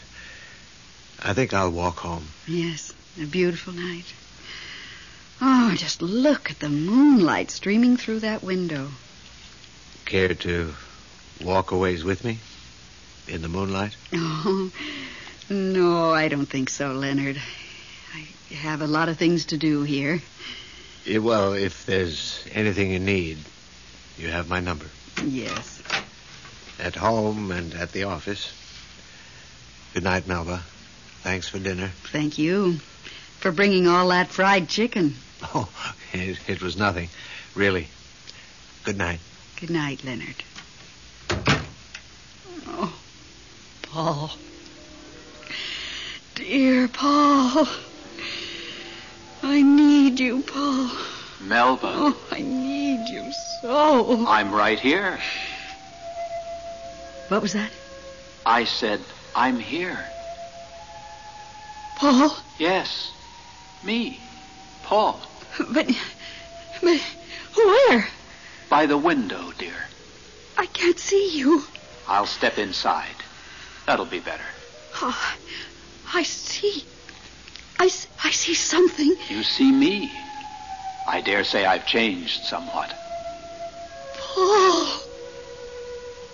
I 1.23 1.33
think 1.33 1.55
I'll 1.55 1.71
walk 1.71 1.99
home. 1.99 2.27
Yes, 2.47 2.93
a 3.21 3.27
beautiful 3.27 3.73
night. 3.73 4.13
Oh, 5.41 5.75
just 5.77 6.01
look 6.01 6.51
at 6.51 6.61
the 6.61 6.69
moonlight 6.69 7.51
streaming 7.51 7.97
through 7.97 8.21
that 8.21 8.43
window. 8.43 8.89
Care 10.05 10.35
to 10.35 10.75
walk 11.43 11.73
a 11.73 11.77
ways 11.77 12.05
with 12.05 12.25
me? 12.25 12.39
In 13.29 13.43
the 13.43 13.49
moonlight? 13.49 13.97
Oh, 14.15 14.71
no, 15.51 16.13
I 16.13 16.29
don't 16.29 16.47
think 16.47 16.71
so, 16.71 16.93
Leonard. 16.93 17.41
I 18.15 18.55
have 18.55 18.81
a 18.81 18.87
lot 18.87 19.09
of 19.09 19.19
things 19.19 19.47
to 19.47 19.59
do 19.59 19.83
here. 19.83 20.23
Yeah, 21.05 21.19
well, 21.19 21.53
if 21.53 21.87
there's 21.87 22.45
anything 22.53 22.91
you 22.93 22.99
need, 22.99 23.39
you 24.17 24.29
have 24.29 24.49
my 24.49 24.61
number. 24.61 24.87
Yes. 25.25 25.83
At 26.79 26.95
home 26.95 27.51
and 27.51 27.75
at 27.75 27.93
the 27.93 28.05
office. 28.05 28.53
Good 29.93 30.05
night, 30.05 30.27
Melba. 30.27 30.63
Thanks 31.27 31.49
for 31.49 31.59
dinner. 31.59 31.89
Thank 32.13 32.39
you 32.39 32.75
for 33.41 33.51
bringing 33.51 33.89
all 33.89 34.11
that 34.11 34.29
fried 34.29 34.69
chicken. 34.69 35.17
Oh, 35.43 35.69
it, 36.13 36.39
it 36.47 36.63
was 36.63 36.77
nothing. 36.77 37.09
Really. 37.57 37.89
Good 38.85 38.97
night. 38.97 39.19
Good 39.59 39.71
night, 39.71 40.05
Leonard. 40.05 40.37
Oh, 42.69 42.97
Paul. 43.83 44.31
Dear 46.37 46.87
Paul. 46.87 47.67
I 49.43 49.63
need 49.63 50.21
you, 50.21 50.43
Paul. 50.43 50.93
Melba, 51.41 51.93
Oh, 51.93 52.17
I 52.31 52.41
need 52.41 53.09
you 53.09 53.33
so. 53.63 54.25
I'm 54.29 54.53
right 54.55 54.79
here. 54.79 55.19
What 57.27 57.43
was 57.43 57.55
that? 57.55 57.73
I 58.47 58.63
said, 58.63 59.01
I'm 59.35 59.59
here. 59.59 59.99
Paul? 61.97 62.37
Yes, 62.59 63.13
me, 63.83 64.21
Paul. 64.85 65.21
But, 65.59 65.91
but 66.83 67.01
where? 67.55 68.07
By 68.69 68.85
the 68.85 68.99
window, 68.99 69.53
dear. 69.59 69.75
I 70.59 70.67
can't 70.67 70.99
see 70.99 71.39
you. 71.39 71.63
I'll 72.07 72.27
step 72.27 72.59
inside. 72.59 73.17
That'll 73.87 74.05
be 74.05 74.21
better. 74.21 74.45
Oh, 75.01 75.35
I 76.13 76.23
see. 76.23 76.85
I, 77.79 77.85
I 78.23 78.31
see 78.31 78.55
something. 78.55 79.17
You 79.29 79.43
see 79.43 79.73
me. 79.73 80.13
I 81.07 81.21
dare 81.21 81.45
say 81.45 81.65
I've 81.65 81.87
changed 81.87 82.45
somewhat. 82.45 82.95
Paul. 84.19 85.01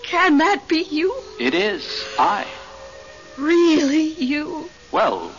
Can 0.05 0.39
that 0.39 0.67
be 0.69 0.83
you? 0.91 1.15
It 1.39 1.55
is 1.55 2.05
I. 2.19 2.47
Really 3.39 4.09
you? 4.09 4.71
Well, 4.91 5.33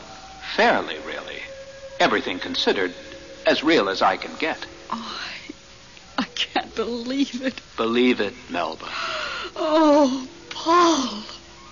fairly, 0.55 0.97
really. 1.05 1.41
Everything 1.99 2.39
considered, 2.39 2.93
as 3.45 3.63
real 3.63 3.89
as 3.89 4.01
I 4.01 4.17
can 4.17 4.35
get. 4.39 4.65
I 4.89 5.19
I 6.17 6.23
can't 6.35 6.75
believe 6.75 7.41
it. 7.41 7.59
Believe 7.75 8.19
it, 8.19 8.33
Melba. 8.49 8.87
Oh, 9.55 10.27
Paul. 10.49 11.23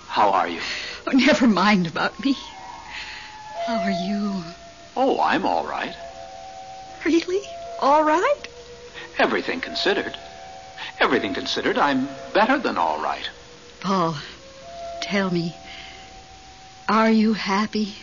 How 0.08 0.30
are 0.30 0.48
you? 0.48 0.60
Oh, 1.06 1.12
never 1.12 1.46
mind 1.46 1.86
about 1.86 2.22
me. 2.24 2.36
How 3.66 3.76
are 3.76 3.90
you? 3.90 4.42
Oh, 4.96 5.20
I'm 5.20 5.46
all 5.46 5.64
right. 5.64 5.94
Really? 7.04 7.42
All 7.80 8.04
right? 8.04 8.48
Everything 9.18 9.60
considered. 9.60 10.16
Everything 11.00 11.34
considered, 11.34 11.78
I'm 11.78 12.08
better 12.32 12.58
than 12.58 12.76
all 12.78 13.02
right. 13.02 13.28
Paul, 13.80 14.16
tell 15.00 15.30
me, 15.30 15.54
are 16.88 17.10
you 17.10 17.32
happy? 17.32 17.96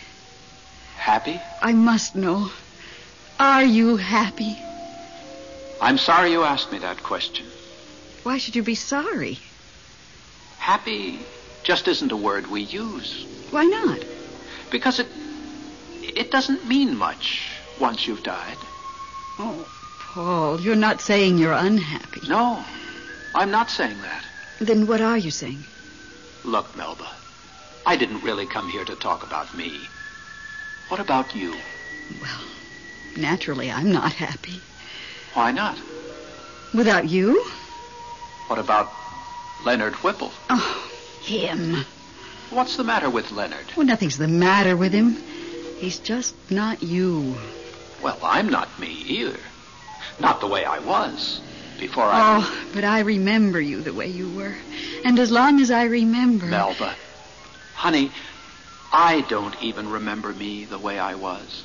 Happy? 1.00 1.40
I 1.62 1.72
must 1.72 2.14
know. 2.14 2.50
Are 3.38 3.64
you 3.64 3.96
happy? 3.96 4.58
I'm 5.80 5.96
sorry 5.96 6.30
you 6.30 6.42
asked 6.42 6.70
me 6.70 6.78
that 6.80 7.02
question. 7.02 7.46
Why 8.22 8.36
should 8.36 8.54
you 8.54 8.62
be 8.62 8.74
sorry? 8.74 9.38
Happy 10.58 11.18
just 11.62 11.88
isn't 11.88 12.12
a 12.12 12.16
word 12.16 12.50
we 12.50 12.60
use. 12.60 13.24
Why 13.50 13.64
not? 13.64 14.04
Because 14.70 15.00
it 15.00 15.06
it 16.02 16.30
doesn't 16.30 16.68
mean 16.68 16.94
much 16.98 17.48
once 17.80 18.06
you've 18.06 18.22
died. 18.22 18.58
Oh, 19.38 19.66
Paul, 20.00 20.60
you're 20.60 20.76
not 20.76 21.00
saying 21.00 21.38
you're 21.38 21.54
unhappy. 21.54 22.28
No, 22.28 22.62
I'm 23.34 23.50
not 23.50 23.70
saying 23.70 24.02
that. 24.02 24.24
Then 24.60 24.86
what 24.86 25.00
are 25.00 25.16
you 25.16 25.30
saying? 25.30 25.64
Look, 26.44 26.76
Melba, 26.76 27.08
I 27.86 27.96
didn't 27.96 28.22
really 28.22 28.46
come 28.46 28.68
here 28.68 28.84
to 28.84 28.96
talk 28.96 29.22
about 29.22 29.56
me. 29.56 29.80
What 30.90 30.98
about 30.98 31.36
you? 31.36 31.54
Well, 32.20 32.40
naturally, 33.16 33.70
I'm 33.70 33.92
not 33.92 34.12
happy. 34.12 34.60
Why 35.34 35.52
not? 35.52 35.78
Without 36.74 37.08
you? 37.08 37.44
What 38.48 38.58
about 38.58 38.90
Leonard 39.64 39.94
Whipple? 40.02 40.32
Oh, 40.50 40.90
him. 41.22 41.84
What's 42.50 42.76
the 42.76 42.82
matter 42.82 43.08
with 43.08 43.30
Leonard? 43.30 43.66
Well, 43.76 43.86
nothing's 43.86 44.18
the 44.18 44.26
matter 44.26 44.76
with 44.76 44.92
him. 44.92 45.16
He's 45.78 46.00
just 46.00 46.34
not 46.50 46.82
you. 46.82 47.36
Well, 48.02 48.18
I'm 48.24 48.48
not 48.48 48.76
me 48.80 48.88
either. 48.88 49.38
Not 50.18 50.40
the 50.40 50.48
way 50.48 50.64
I 50.64 50.80
was 50.80 51.40
before 51.78 52.02
I. 52.02 52.38
Oh, 52.40 52.64
but 52.74 52.82
I 52.82 53.00
remember 53.00 53.60
you 53.60 53.80
the 53.80 53.94
way 53.94 54.08
you 54.08 54.28
were. 54.30 54.56
And 55.04 55.20
as 55.20 55.30
long 55.30 55.60
as 55.60 55.70
I 55.70 55.84
remember. 55.84 56.46
Melba. 56.46 56.96
Honey, 57.74 58.10
I 58.92 59.20
don't 59.22 59.60
even 59.62 59.88
remember 59.88 60.32
me 60.32 60.64
the 60.64 60.78
way 60.78 60.98
I 60.98 61.14
was. 61.14 61.62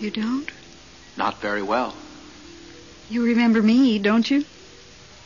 You 0.00 0.10
don't? 0.10 0.50
Not 1.16 1.40
very 1.40 1.62
well. 1.62 1.94
You 3.08 3.24
remember 3.24 3.62
me, 3.62 3.98
don't 3.98 4.30
you? 4.30 4.44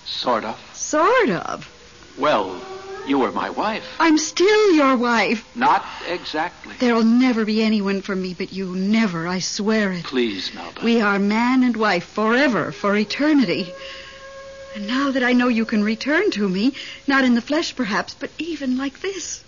Sort 0.04 0.44
of. 0.44 0.58
Sort 0.72 1.30
of. 1.30 1.68
Well, 2.16 2.60
you 3.06 3.18
were 3.18 3.32
my 3.32 3.50
wife. 3.50 3.84
I'm 3.98 4.18
still 4.18 4.72
your 4.72 4.96
wife. 4.96 5.44
Not 5.56 5.84
exactly. 6.06 6.74
There'll 6.78 7.02
never 7.02 7.44
be 7.44 7.62
anyone 7.62 8.02
for 8.02 8.14
me 8.14 8.34
but 8.34 8.52
you. 8.52 8.76
Never, 8.76 9.26
I 9.26 9.40
swear 9.40 9.92
it. 9.92 10.04
Please, 10.04 10.54
Melba. 10.54 10.80
We 10.84 11.00
are 11.00 11.18
man 11.18 11.64
and 11.64 11.76
wife 11.76 12.04
forever, 12.04 12.70
for 12.70 12.96
eternity. 12.96 13.72
And 14.76 14.86
now 14.86 15.10
that 15.10 15.24
I 15.24 15.32
know 15.32 15.48
you 15.48 15.64
can 15.64 15.82
return 15.82 16.30
to 16.32 16.48
me, 16.48 16.74
not 17.06 17.24
in 17.24 17.34
the 17.34 17.42
flesh 17.42 17.74
perhaps, 17.74 18.14
but 18.14 18.30
even 18.38 18.78
like 18.78 19.00
this. 19.00 19.42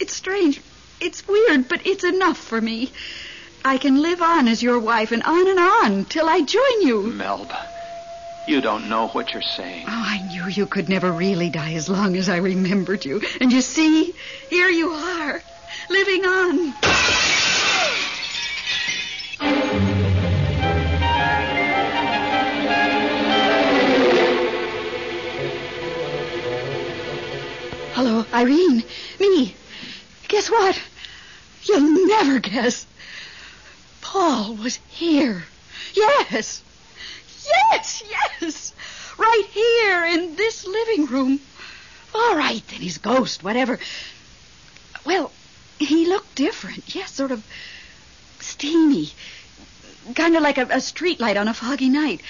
It's 0.00 0.14
strange. 0.14 0.60
It's 1.00 1.26
weird, 1.26 1.68
but 1.68 1.86
it's 1.86 2.04
enough 2.04 2.38
for 2.38 2.60
me. 2.60 2.90
I 3.64 3.78
can 3.78 4.00
live 4.00 4.22
on 4.22 4.48
as 4.48 4.62
your 4.62 4.78
wife 4.78 5.12
and 5.12 5.22
on 5.22 5.48
and 5.48 5.58
on 5.58 6.04
till 6.04 6.28
I 6.28 6.40
join 6.40 6.82
you. 6.82 7.02
Melba, 7.12 7.68
you 8.46 8.60
don't 8.60 8.88
know 8.88 9.08
what 9.08 9.32
you're 9.32 9.42
saying. 9.42 9.86
Oh, 9.88 9.92
I 9.92 10.26
knew 10.28 10.46
you 10.48 10.66
could 10.66 10.88
never 10.88 11.10
really 11.10 11.50
die 11.50 11.74
as 11.74 11.88
long 11.88 12.16
as 12.16 12.28
I 12.28 12.36
remembered 12.38 13.04
you. 13.04 13.20
And 13.40 13.52
you 13.52 13.60
see, 13.60 14.14
here 14.48 14.68
you 14.68 14.90
are, 14.90 15.42
living 15.90 16.24
on. 16.24 16.74
Hello, 27.94 28.24
Irene. 28.32 28.84
Me. 29.18 29.54
Guess 30.28 30.50
what? 30.50 30.80
You'll 31.64 32.06
never 32.06 32.38
guess. 32.38 32.86
Paul 34.02 34.54
was 34.54 34.78
here. 34.88 35.44
Yes. 35.94 36.62
Yes, 37.72 38.02
yes. 38.08 38.74
Right 39.18 39.44
here 39.50 40.04
in 40.04 40.36
this 40.36 40.66
living 40.66 41.06
room. 41.06 41.40
All 42.14 42.36
right, 42.36 42.62
then 42.68 42.80
he's 42.80 42.98
ghost, 42.98 43.42
whatever. 43.42 43.78
Well, 45.04 45.32
he 45.78 46.06
looked 46.06 46.34
different. 46.34 46.94
Yes, 46.94 47.12
sort 47.12 47.32
of 47.32 47.44
steamy. 48.40 49.10
Kind 50.14 50.36
of 50.36 50.42
like 50.42 50.58
a, 50.58 50.66
a 50.70 50.80
street 50.80 51.20
light 51.20 51.36
on 51.36 51.48
a 51.48 51.54
foggy 51.54 51.88
night. 51.88 52.20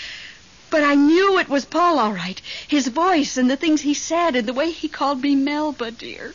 But 0.71 0.85
I 0.85 0.95
knew 0.95 1.39
it 1.39 1.49
was 1.49 1.65
Paul, 1.65 1.99
all 1.99 2.13
right. 2.13 2.41
His 2.67 2.89
voice 2.89 3.37
and 3.37 3.51
the 3.51 3.57
things 3.57 3.81
he 3.81 3.95
said 3.95 4.37
and 4.37 4.47
the 4.47 4.53
way 4.53 4.71
he 4.71 4.89
called 4.89 5.23
me 5.23 5.35
Melba, 5.35 5.91
dear. 5.91 6.35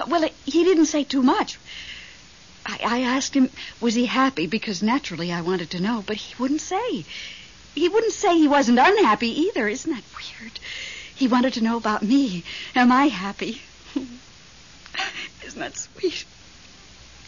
Uh, 0.00 0.06
well, 0.08 0.28
he 0.44 0.64
didn't 0.64 0.86
say 0.86 1.04
too 1.04 1.22
much. 1.22 1.58
I, 2.66 2.78
I 2.82 3.00
asked 3.00 3.34
him, 3.34 3.50
was 3.80 3.94
he 3.94 4.06
happy? 4.06 4.46
Because 4.46 4.82
naturally 4.82 5.32
I 5.32 5.42
wanted 5.42 5.70
to 5.70 5.80
know, 5.80 6.02
but 6.06 6.16
he 6.16 6.34
wouldn't 6.38 6.60
say. 6.60 7.04
He 7.74 7.88
wouldn't 7.88 8.12
say 8.12 8.38
he 8.38 8.48
wasn't 8.48 8.78
unhappy 8.78 9.42
either. 9.42 9.68
Isn't 9.68 9.92
that 9.92 10.04
weird? 10.16 10.60
He 11.14 11.28
wanted 11.28 11.54
to 11.54 11.64
know 11.64 11.76
about 11.76 12.02
me. 12.02 12.44
Am 12.74 12.90
I 12.90 13.06
happy? 13.06 13.60
Isn't 15.44 15.60
that 15.60 15.76
sweet? 15.76 16.24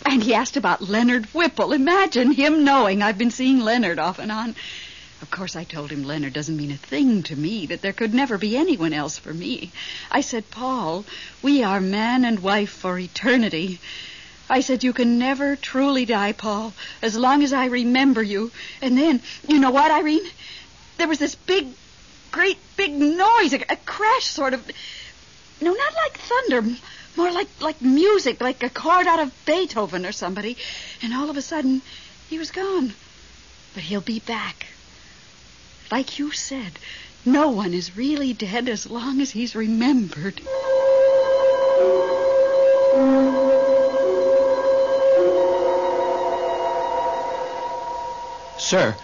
And 0.04 0.22
he 0.22 0.34
asked 0.34 0.56
about 0.56 0.82
Leonard 0.82 1.26
Whipple. 1.26 1.72
Imagine 1.72 2.32
him 2.32 2.64
knowing 2.64 3.02
I've 3.02 3.18
been 3.18 3.30
seeing 3.30 3.60
Leonard 3.60 3.98
off 3.98 4.18
and 4.18 4.30
on. 4.30 4.54
Of 5.22 5.30
course, 5.30 5.56
I 5.56 5.64
told 5.64 5.90
him 5.90 6.04
Leonard 6.04 6.34
doesn't 6.34 6.56
mean 6.56 6.70
a 6.70 6.76
thing 6.76 7.22
to 7.24 7.36
me, 7.36 7.66
that 7.66 7.80
there 7.80 7.94
could 7.94 8.12
never 8.12 8.36
be 8.36 8.56
anyone 8.56 8.92
else 8.92 9.18
for 9.18 9.32
me. 9.32 9.72
I 10.10 10.20
said, 10.20 10.50
Paul, 10.50 11.06
we 11.42 11.62
are 11.62 11.80
man 11.80 12.24
and 12.24 12.40
wife 12.40 12.70
for 12.70 12.98
eternity. 12.98 13.80
I 14.48 14.60
said, 14.60 14.84
you 14.84 14.92
can 14.92 15.18
never 15.18 15.56
truly 15.56 16.04
die, 16.04 16.32
Paul, 16.32 16.74
as 17.00 17.16
long 17.16 17.42
as 17.42 17.54
I 17.54 17.66
remember 17.66 18.22
you. 18.22 18.52
And 18.82 18.96
then, 18.96 19.22
you 19.48 19.58
know 19.58 19.70
what, 19.70 19.90
Irene? 19.90 20.26
There 20.98 21.08
was 21.08 21.18
this 21.18 21.34
big, 21.34 21.68
great 22.30 22.58
big 22.76 22.92
noise, 22.92 23.54
a, 23.54 23.60
a 23.70 23.76
crash 23.76 24.26
sort 24.26 24.52
of. 24.52 24.70
No, 25.62 25.72
not 25.72 25.94
like 25.94 26.18
thunder, 26.18 26.76
more 27.16 27.32
like, 27.32 27.48
like 27.60 27.80
music, 27.80 28.42
like 28.42 28.62
a 28.62 28.68
chord 28.68 29.06
out 29.06 29.20
of 29.20 29.32
Beethoven 29.46 30.04
or 30.04 30.12
somebody. 30.12 30.58
And 31.02 31.14
all 31.14 31.30
of 31.30 31.38
a 31.38 31.42
sudden, 31.42 31.80
he 32.28 32.38
was 32.38 32.50
gone. 32.50 32.92
But 33.72 33.82
he'll 33.82 34.02
be 34.02 34.20
back. 34.20 34.66
Like 35.90 36.18
you 36.18 36.32
said, 36.32 36.78
no 37.24 37.50
one 37.50 37.72
is 37.72 37.96
really 37.96 38.32
dead 38.32 38.68
as 38.68 38.88
long 38.90 39.20
as 39.20 39.30
he's 39.30 39.54
remembered. 39.54 40.40
Sir. 48.58 48.96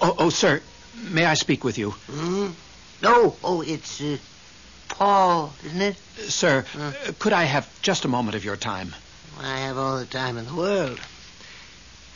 Oh, 0.00 0.14
oh, 0.18 0.30
sir. 0.30 0.62
May 1.10 1.26
I 1.26 1.34
speak 1.34 1.64
with 1.64 1.76
you? 1.76 1.90
Hmm? 1.90 2.48
No. 3.02 3.36
Oh, 3.44 3.60
it's 3.60 4.00
uh, 4.00 4.16
Paul, 4.88 5.52
isn't 5.64 5.82
it? 5.82 5.96
Sir, 6.28 6.64
uh, 6.78 6.92
could 7.18 7.32
I 7.32 7.44
have 7.44 7.68
just 7.82 8.04
a 8.04 8.08
moment 8.08 8.36
of 8.36 8.44
your 8.44 8.56
time? 8.56 8.94
I 9.40 9.58
have 9.60 9.76
all 9.76 9.98
the 9.98 10.06
time 10.06 10.38
in 10.38 10.46
the 10.46 10.54
world. 10.54 11.00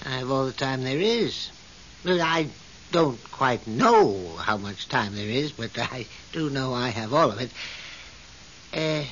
I 0.05 0.11
have 0.19 0.31
all 0.31 0.47
the 0.47 0.53
time 0.53 0.85
there 0.85 0.99
is. 0.99 1.51
Well, 2.05 2.23
I 2.23 2.49
don't 2.93 3.19
quite 3.33 3.67
know 3.67 4.37
how 4.37 4.57
much 4.57 4.89
time 4.89 5.15
there 5.15 5.29
is, 5.29 5.53
but 5.53 5.77
I 5.79 6.07
do 6.33 6.51
know 6.51 6.73
I 6.75 6.89
have 6.89 7.13
all 7.13 7.31
of 7.31 7.41
it. 7.41 7.51
Uh, 8.73 9.05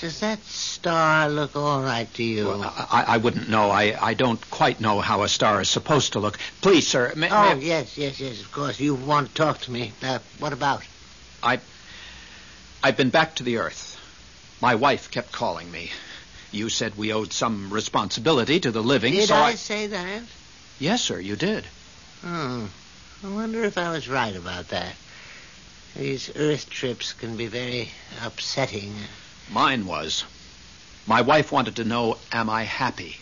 does 0.00 0.20
that 0.20 0.42
star 0.44 1.28
look 1.28 1.56
all 1.56 1.82
right 1.82 2.12
to 2.14 2.22
you? 2.22 2.46
Well, 2.46 2.62
I, 2.62 3.04
I 3.06 3.16
wouldn't 3.18 3.50
know. 3.50 3.70
I, 3.70 3.96
I 4.00 4.14
don't 4.14 4.40
quite 4.50 4.80
know 4.80 5.00
how 5.00 5.22
a 5.22 5.28
star 5.28 5.60
is 5.60 5.68
supposed 5.68 6.14
to 6.14 6.20
look. 6.20 6.38
Please, 6.62 6.86
sir. 6.86 7.12
May, 7.16 7.28
oh, 7.30 7.54
may- 7.54 7.62
yes, 7.62 7.98
yes, 7.98 8.18
yes, 8.18 8.40
of 8.40 8.50
course. 8.50 8.80
You 8.80 8.94
want 8.94 9.28
to 9.28 9.34
talk 9.34 9.58
to 9.62 9.70
me. 9.70 9.92
Uh, 10.02 10.20
what 10.38 10.52
about? 10.54 10.82
I, 11.42 11.60
I've 12.82 12.96
been 12.96 13.10
back 13.10 13.34
to 13.36 13.42
the 13.42 13.58
Earth. 13.58 13.98
My 14.62 14.74
wife 14.74 15.10
kept 15.10 15.32
calling 15.32 15.70
me. 15.70 15.90
You 16.52 16.68
said 16.68 16.96
we 16.96 17.12
owed 17.12 17.32
some 17.32 17.72
responsibility 17.72 18.58
to 18.60 18.70
the 18.70 18.82
living, 18.82 19.12
Did 19.14 19.28
so 19.28 19.34
I 19.34 19.48
I... 19.48 19.54
say 19.54 19.86
that? 19.88 20.22
Yes, 20.78 21.02
sir, 21.02 21.20
you 21.20 21.36
did. 21.36 21.64
Hmm. 22.22 22.66
I 23.22 23.28
wonder 23.28 23.62
if 23.64 23.76
I 23.76 23.90
was 23.90 24.08
right 24.08 24.34
about 24.34 24.68
that. 24.68 24.94
These 25.94 26.34
Earth 26.36 26.70
trips 26.70 27.12
can 27.12 27.36
be 27.36 27.48
very 27.48 27.90
upsetting. 28.24 28.94
Mine 29.50 29.84
was. 29.84 30.24
My 31.06 31.20
wife 31.20 31.52
wanted 31.52 31.76
to 31.76 31.84
know, 31.84 32.16
am 32.32 32.48
I 32.48 32.62
happy? 32.62 33.18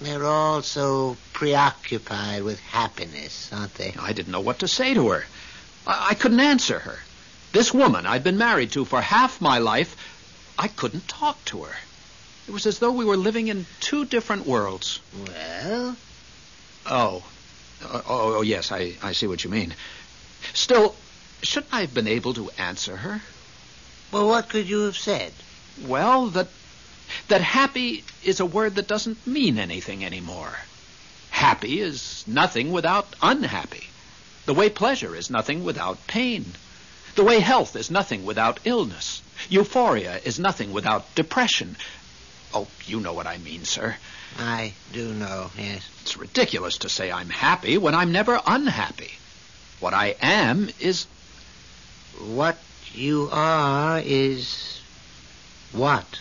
They're 0.00 0.24
all 0.24 0.62
so 0.62 1.18
preoccupied 1.34 2.42
with 2.42 2.58
happiness, 2.60 3.50
aren't 3.52 3.74
they? 3.74 3.92
I 3.98 4.14
didn't 4.14 4.32
know 4.32 4.40
what 4.40 4.60
to 4.60 4.68
say 4.68 4.94
to 4.94 5.08
her. 5.08 5.26
I, 5.86 6.08
I 6.10 6.14
couldn't 6.14 6.40
answer 6.40 6.78
her. 6.78 7.00
This 7.52 7.74
woman 7.74 8.06
I'd 8.06 8.24
been 8.24 8.38
married 8.38 8.72
to 8.72 8.86
for 8.86 9.02
half 9.02 9.42
my 9.42 9.58
life, 9.58 9.94
I 10.58 10.68
couldn't 10.68 11.06
talk 11.06 11.44
to 11.46 11.64
her. 11.64 11.76
It 12.46 12.52
was 12.52 12.64
as 12.64 12.78
though 12.78 12.92
we 12.92 13.04
were 13.04 13.16
living 13.18 13.48
in 13.48 13.66
two 13.80 14.06
different 14.06 14.46
worlds. 14.46 15.00
Well? 15.26 15.96
Oh. 16.86 17.24
Oh, 17.84 18.02
oh, 18.08 18.36
oh, 18.38 18.42
yes, 18.42 18.72
I, 18.72 18.94
I 19.02 19.12
see 19.12 19.26
what 19.26 19.44
you 19.44 19.50
mean. 19.50 19.74
Still, 20.52 20.94
shouldn't 21.42 21.72
I 21.72 21.82
have 21.82 21.94
been 21.94 22.08
able 22.08 22.34
to 22.34 22.50
answer 22.58 22.96
her? 22.96 23.20
Well, 24.10 24.28
what 24.28 24.48
could 24.48 24.68
you 24.68 24.84
have 24.84 24.96
said? 24.96 25.32
Well, 25.86 26.28
that 26.28 26.48
that 27.28 27.40
happy 27.40 28.04
is 28.22 28.40
a 28.40 28.46
word 28.46 28.74
that 28.74 28.88
doesn't 28.88 29.26
mean 29.26 29.58
anything 29.58 30.04
anymore. 30.04 30.58
Happy 31.30 31.80
is 31.80 32.24
nothing 32.26 32.70
without 32.72 33.14
unhappy. 33.22 33.88
The 34.46 34.54
way 34.54 34.68
pleasure 34.68 35.14
is 35.14 35.30
nothing 35.30 35.64
without 35.64 36.06
pain. 36.06 36.54
The 37.14 37.24
way 37.24 37.40
health 37.40 37.76
is 37.76 37.90
nothing 37.90 38.24
without 38.24 38.60
illness. 38.64 39.22
Euphoria 39.48 40.20
is 40.24 40.38
nothing 40.38 40.72
without 40.72 41.14
depression. 41.14 41.76
Oh, 42.54 42.66
you 42.86 43.00
know 43.00 43.12
what 43.12 43.26
I 43.26 43.38
mean, 43.38 43.64
sir. 43.64 43.96
I 44.38 44.72
do 44.92 45.12
know, 45.12 45.50
yes. 45.56 45.88
It's 46.02 46.16
ridiculous 46.16 46.78
to 46.78 46.88
say 46.88 47.10
I'm 47.12 47.30
happy 47.30 47.78
when 47.78 47.94
I'm 47.94 48.12
never 48.12 48.40
unhappy. 48.46 49.12
What 49.80 49.94
I 49.94 50.16
am 50.20 50.68
is 50.80 51.06
What 52.18 52.58
you 52.94 53.28
are 53.30 54.00
is. 54.00 54.80
What? 55.72 56.20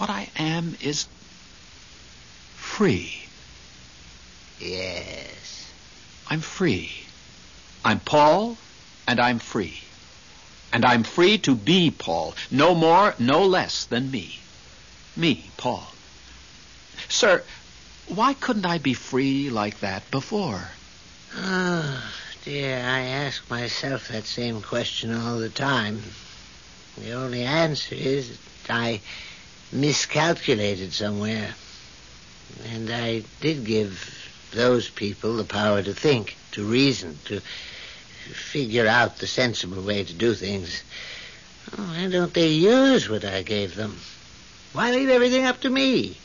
what 0.00 0.08
I 0.08 0.30
am 0.38 0.78
is 0.80 1.06
free. 2.56 3.12
Yes. 4.58 5.70
I'm 6.26 6.40
free. 6.40 6.90
I'm 7.84 8.00
Paul, 8.00 8.56
and 9.06 9.20
I'm 9.20 9.38
free. 9.38 9.78
And 10.72 10.86
I'm 10.86 11.02
free 11.02 11.36
to 11.40 11.54
be 11.54 11.90
Paul, 11.90 12.34
no 12.50 12.74
more, 12.74 13.14
no 13.18 13.44
less 13.44 13.84
than 13.84 14.10
me. 14.10 14.40
Me, 15.20 15.50
Paul. 15.58 15.86
Sir, 17.10 17.44
why 18.08 18.32
couldn't 18.32 18.64
I 18.64 18.78
be 18.78 18.94
free 18.94 19.50
like 19.50 19.80
that 19.80 20.10
before? 20.10 20.70
Oh, 21.36 22.02
dear, 22.42 22.78
I 22.78 23.00
ask 23.00 23.50
myself 23.50 24.08
that 24.08 24.24
same 24.24 24.62
question 24.62 25.14
all 25.14 25.38
the 25.38 25.50
time. 25.50 26.00
The 26.96 27.12
only 27.12 27.42
answer 27.42 27.94
is 27.94 28.38
that 28.66 28.74
I 28.74 29.02
miscalculated 29.70 30.94
somewhere. 30.94 31.54
And 32.72 32.88
I 32.88 33.24
did 33.42 33.66
give 33.66 33.92
those 34.52 34.88
people 34.88 35.36
the 35.36 35.44
power 35.44 35.82
to 35.82 35.92
think, 35.92 36.38
to 36.52 36.64
reason, 36.64 37.18
to 37.26 37.42
figure 38.32 38.86
out 38.86 39.18
the 39.18 39.26
sensible 39.26 39.82
way 39.82 40.02
to 40.02 40.14
do 40.14 40.32
things. 40.32 40.82
Oh, 41.76 41.82
why 41.82 42.08
don't 42.08 42.32
they 42.32 42.48
use 42.48 43.06
what 43.10 43.26
I 43.26 43.42
gave 43.42 43.74
them? 43.74 44.00
Why 44.72 44.92
leave 44.92 45.08
everything 45.08 45.44
up 45.44 45.60
to 45.62 45.70
me? 45.70 46.16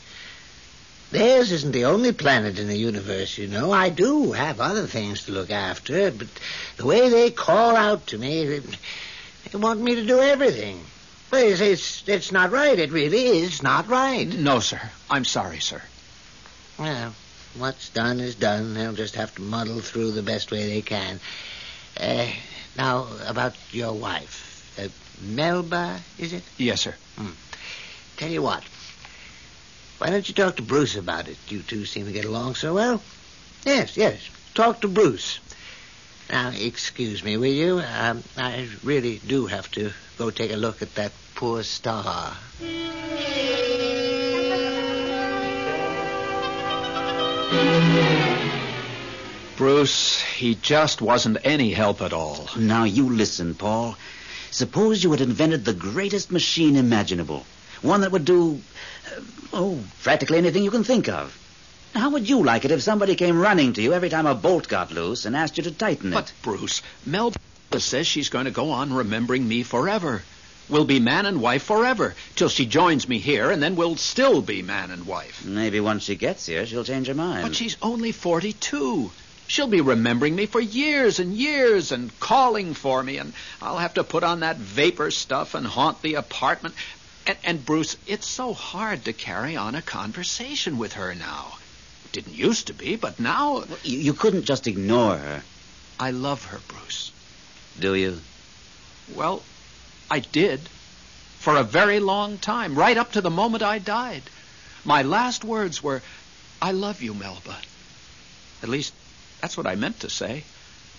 Theirs 1.10 1.52
isn't 1.52 1.72
the 1.72 1.84
only 1.84 2.12
planet 2.12 2.58
in 2.58 2.68
the 2.68 2.76
universe, 2.76 3.38
you 3.38 3.46
know. 3.46 3.72
I 3.72 3.90
do 3.90 4.32
have 4.32 4.60
other 4.60 4.86
things 4.86 5.24
to 5.24 5.32
look 5.32 5.50
after, 5.50 6.10
but 6.10 6.28
the 6.76 6.86
way 6.86 7.08
they 7.08 7.30
call 7.30 7.76
out 7.76 8.08
to 8.08 8.18
me, 8.18 8.44
they, 8.46 8.58
they 8.58 9.58
want 9.58 9.80
me 9.80 9.94
to 9.94 10.04
do 10.04 10.20
everything. 10.20 10.84
Well, 11.30 11.44
it's, 11.44 11.60
it's, 11.60 12.08
it's 12.08 12.32
not 12.32 12.50
right. 12.50 12.78
It 12.78 12.92
really 12.92 13.26
is 13.38 13.62
not 13.62 13.88
right. 13.88 14.26
No, 14.26 14.60
sir. 14.60 14.80
I'm 15.08 15.24
sorry, 15.24 15.60
sir. 15.60 15.82
Well, 16.78 17.14
what's 17.56 17.88
done 17.90 18.20
is 18.20 18.34
done. 18.34 18.74
They'll 18.74 18.92
just 18.92 19.14
have 19.14 19.34
to 19.36 19.42
muddle 19.42 19.80
through 19.80 20.12
the 20.12 20.22
best 20.22 20.50
way 20.50 20.68
they 20.68 20.82
can. 20.82 21.20
Uh, 21.98 22.28
now, 22.76 23.06
about 23.26 23.54
your 23.72 23.92
wife. 23.92 24.74
Uh, 24.78 24.88
Melba, 25.22 26.00
is 26.18 26.32
it? 26.32 26.42
Yes, 26.58 26.82
sir. 26.82 26.94
Tell 28.16 28.30
you 28.30 28.42
what. 28.42 28.64
Why 29.98 30.10
don't 30.10 30.28
you 30.28 30.34
talk 30.34 30.56
to 30.56 30.62
Bruce 30.62 30.96
about 30.96 31.28
it? 31.28 31.36
You 31.48 31.62
two 31.62 31.84
seem 31.84 32.06
to 32.06 32.12
get 32.12 32.24
along 32.24 32.54
so 32.54 32.74
well. 32.74 33.02
Yes, 33.64 33.96
yes. 33.96 34.28
Talk 34.54 34.80
to 34.82 34.88
Bruce. 34.88 35.40
Now, 36.30 36.50
excuse 36.50 37.22
me, 37.22 37.36
will 37.36 37.46
you? 37.46 37.80
Um, 37.80 38.22
I 38.36 38.68
really 38.82 39.18
do 39.26 39.46
have 39.46 39.70
to 39.72 39.92
go 40.18 40.30
take 40.30 40.52
a 40.52 40.56
look 40.56 40.82
at 40.82 40.94
that 40.96 41.12
poor 41.34 41.62
star. 41.62 42.36
Bruce, 49.56 50.20
he 50.20 50.54
just 50.54 51.00
wasn't 51.00 51.38
any 51.44 51.72
help 51.72 52.02
at 52.02 52.12
all. 52.12 52.48
Now 52.58 52.84
you 52.84 53.08
listen, 53.08 53.54
Paul. 53.54 53.96
Suppose 54.50 55.02
you 55.02 55.12
had 55.12 55.20
invented 55.20 55.64
the 55.64 55.72
greatest 55.72 56.30
machine 56.30 56.76
imaginable. 56.76 57.46
One 57.82 58.00
that 58.02 58.12
would 58.12 58.24
do, 58.24 58.60
uh, 59.06 59.20
oh, 59.52 59.80
practically 60.02 60.38
anything 60.38 60.62
you 60.64 60.70
can 60.70 60.84
think 60.84 61.08
of. 61.08 61.36
How 61.94 62.10
would 62.10 62.28
you 62.28 62.42
like 62.42 62.64
it 62.64 62.70
if 62.70 62.82
somebody 62.82 63.14
came 63.14 63.38
running 63.38 63.72
to 63.74 63.82
you 63.82 63.94
every 63.94 64.10
time 64.10 64.26
a 64.26 64.34
bolt 64.34 64.68
got 64.68 64.90
loose 64.90 65.24
and 65.24 65.34
asked 65.34 65.56
you 65.56 65.64
to 65.64 65.70
tighten 65.70 66.12
it? 66.12 66.14
But, 66.14 66.32
Bruce, 66.42 66.82
Melba 67.06 67.38
says 67.78 68.06
she's 68.06 68.28
going 68.28 68.44
to 68.44 68.50
go 68.50 68.70
on 68.70 68.92
remembering 68.92 69.46
me 69.48 69.62
forever. 69.62 70.22
We'll 70.68 70.84
be 70.84 70.98
man 70.98 71.26
and 71.26 71.40
wife 71.40 71.62
forever, 71.62 72.14
till 72.34 72.48
she 72.48 72.66
joins 72.66 73.08
me 73.08 73.18
here, 73.18 73.50
and 73.50 73.62
then 73.62 73.76
we'll 73.76 73.96
still 73.96 74.42
be 74.42 74.62
man 74.62 74.90
and 74.90 75.06
wife. 75.06 75.44
Maybe 75.44 75.78
once 75.78 76.02
she 76.02 76.16
gets 76.16 76.46
here, 76.46 76.66
she'll 76.66 76.84
change 76.84 77.06
her 77.06 77.14
mind. 77.14 77.42
But 77.42 77.54
she's 77.54 77.76
only 77.80 78.10
42. 78.10 79.10
She'll 79.46 79.68
be 79.68 79.80
remembering 79.80 80.34
me 80.34 80.46
for 80.46 80.60
years 80.60 81.20
and 81.20 81.32
years 81.32 81.92
and 81.92 82.18
calling 82.18 82.74
for 82.74 83.00
me, 83.00 83.18
and 83.18 83.32
I'll 83.62 83.78
have 83.78 83.94
to 83.94 84.02
put 84.02 84.24
on 84.24 84.40
that 84.40 84.56
vapor 84.56 85.12
stuff 85.12 85.54
and 85.54 85.64
haunt 85.64 86.02
the 86.02 86.14
apartment. 86.14 86.74
And, 87.26 87.36
and 87.44 87.66
Bruce, 87.66 87.96
it's 88.06 88.26
so 88.26 88.52
hard 88.52 89.04
to 89.04 89.12
carry 89.12 89.56
on 89.56 89.74
a 89.74 89.82
conversation 89.82 90.78
with 90.78 90.94
her 90.94 91.14
now. 91.14 91.58
Didn't 92.12 92.34
used 92.34 92.68
to 92.68 92.74
be, 92.74 92.96
but 92.96 93.18
now 93.18 93.64
You, 93.82 93.98
you 93.98 94.12
couldn't 94.14 94.44
just 94.44 94.66
ignore 94.66 95.16
her, 95.16 95.42
I 95.98 96.12
love 96.12 96.44
her, 96.46 96.60
Bruce. 96.68 97.10
do 97.78 97.94
you? 97.94 98.18
Well, 99.14 99.42
I 100.10 100.20
did. 100.20 100.60
For 101.40 101.56
a 101.56 101.64
very 101.64 102.00
long 102.00 102.38
time, 102.38 102.74
right 102.78 102.96
up 102.96 103.12
to 103.12 103.20
the 103.20 103.30
moment 103.30 103.62
I 103.62 103.78
died. 103.78 104.22
My 104.84 105.02
last 105.02 105.44
words 105.44 105.82
were, 105.82 106.02
I 106.62 106.72
love 106.72 107.02
you, 107.02 107.14
Melba. 107.14 107.56
At 108.62 108.68
least, 108.68 108.94
that's 109.40 109.56
what 109.56 109.66
I 109.66 109.74
meant 109.74 110.00
to 110.00 110.10
say. 110.10 110.44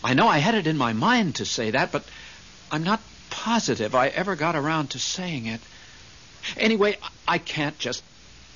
I 0.03 0.13
know 0.13 0.27
I 0.27 0.37
had 0.37 0.55
it 0.55 0.67
in 0.67 0.77
my 0.77 0.93
mind 0.93 1.35
to 1.35 1.45
say 1.45 1.71
that, 1.71 1.91
but 1.91 2.03
I'm 2.71 2.83
not 2.83 3.01
positive 3.29 3.95
I 3.95 4.07
ever 4.07 4.35
got 4.35 4.55
around 4.55 4.91
to 4.91 4.99
saying 4.99 5.47
it. 5.47 5.61
Anyway, 6.55 6.97
I 7.27 7.37
can't 7.37 7.77
just 7.77 8.03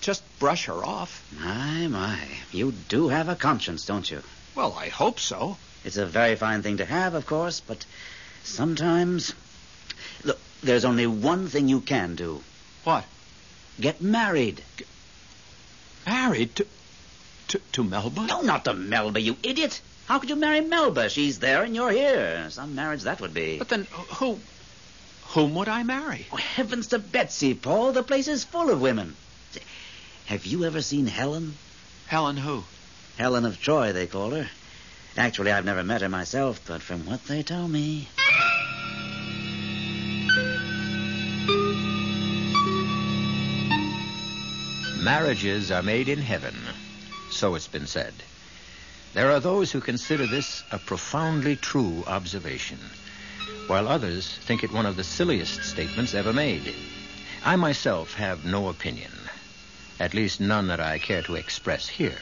just 0.02 0.24
brush 0.40 0.66
her 0.66 0.84
off. 0.84 1.24
My, 1.40 1.88
my. 1.88 2.20
You 2.52 2.72
do 2.90 3.10
have 3.10 3.30
a 3.30 3.36
conscience, 3.36 3.86
don't 3.86 4.10
you? 4.10 4.24
Well, 4.56 4.74
I 4.74 4.88
hope 4.90 5.20
so. 5.20 5.58
It's 5.84 5.98
a 5.98 6.06
very 6.06 6.36
fine 6.36 6.64
thing 6.64 6.78
to 6.78 6.86
have, 6.86 7.14
of 7.14 7.26
course, 7.26 7.60
but 7.60 7.86
sometimes. 8.44 9.34
Look, 10.24 10.40
there's 10.64 10.86
only 10.86 11.08
one 11.08 11.48
thing 11.48 11.70
you 11.70 11.82
can 11.82 12.16
do. 12.16 12.42
What? 12.84 13.06
Get 13.80 14.02
married. 14.02 14.64
Married 16.06 16.56
to 16.56 16.66
to, 17.50 17.60
to 17.74 17.84
Melba? 17.84 18.26
No, 18.28 18.42
not 18.42 18.66
to 18.66 18.74
Melba, 18.74 19.20
you 19.20 19.36
idiot. 19.44 19.82
How 20.06 20.20
could 20.20 20.30
you 20.30 20.36
marry 20.36 20.62
Melba? 20.62 21.10
She's 21.10 21.40
there 21.40 21.64
and 21.64 21.76
you're 21.76 21.92
here. 21.92 22.50
Some 22.50 22.76
marriage 22.76 23.04
that 23.04 23.20
would 23.22 23.34
be. 23.34 23.58
But 23.58 23.70
then 23.70 23.88
who 23.92 24.40
whom 25.32 25.56
would 25.56 25.70
I 25.70 25.84
marry? 25.84 26.28
Oh, 26.32 26.36
heavens 26.36 26.88
to 26.88 27.00
Betsy, 27.00 27.54
Paul. 27.54 27.94
The 27.94 28.04
place 28.04 28.28
is 28.28 28.44
full 28.44 28.70
of 28.70 28.82
women. 28.82 29.16
Have 30.26 30.46
you 30.46 30.66
ever 30.66 30.82
seen 30.82 31.08
Helen? 31.08 31.56
Helen 32.08 32.38
who? 32.38 32.64
Helen 33.18 33.46
of 33.46 33.62
Troy, 33.62 33.94
they 33.94 34.08
call 34.08 34.32
her. 34.32 34.50
Actually, 35.18 35.52
I've 35.52 35.66
never 35.66 35.84
met 35.84 36.02
her 36.02 36.10
myself, 36.10 36.62
but 36.68 36.82
from 36.82 37.06
what 37.06 37.26
they 37.26 37.44
tell 37.44 37.68
me. 37.68 38.08
Marriages 45.02 45.72
are 45.72 45.82
made 45.82 46.10
in 46.10 46.20
heaven, 46.20 46.56
so 47.30 47.56
it's 47.56 47.68
been 47.68 47.88
said. 47.88 48.14
There 49.14 49.32
are 49.32 49.40
those 49.40 49.72
who 49.72 49.82
consider 49.82 50.28
this 50.28 50.64
a 50.72 50.78
profoundly 50.78 51.56
true 51.56 52.04
observation, 52.06 52.78
while 53.68 53.88
others 53.88 54.28
think 54.28 54.64
it 54.64 54.72
one 54.72 54.86
of 54.86 54.96
the 54.96 55.04
silliest 55.04 55.64
statements 55.64 56.14
ever 56.14 56.34
made. 56.34 56.74
I 57.44 57.56
myself 57.56 58.14
have 58.16 58.46
no 58.46 58.70
opinion, 58.70 59.12
at 60.00 60.14
least 60.14 60.40
none 60.40 60.68
that 60.68 60.80
I 60.80 61.00
care 61.00 61.22
to 61.24 61.36
express 61.36 61.88
here. 61.88 62.22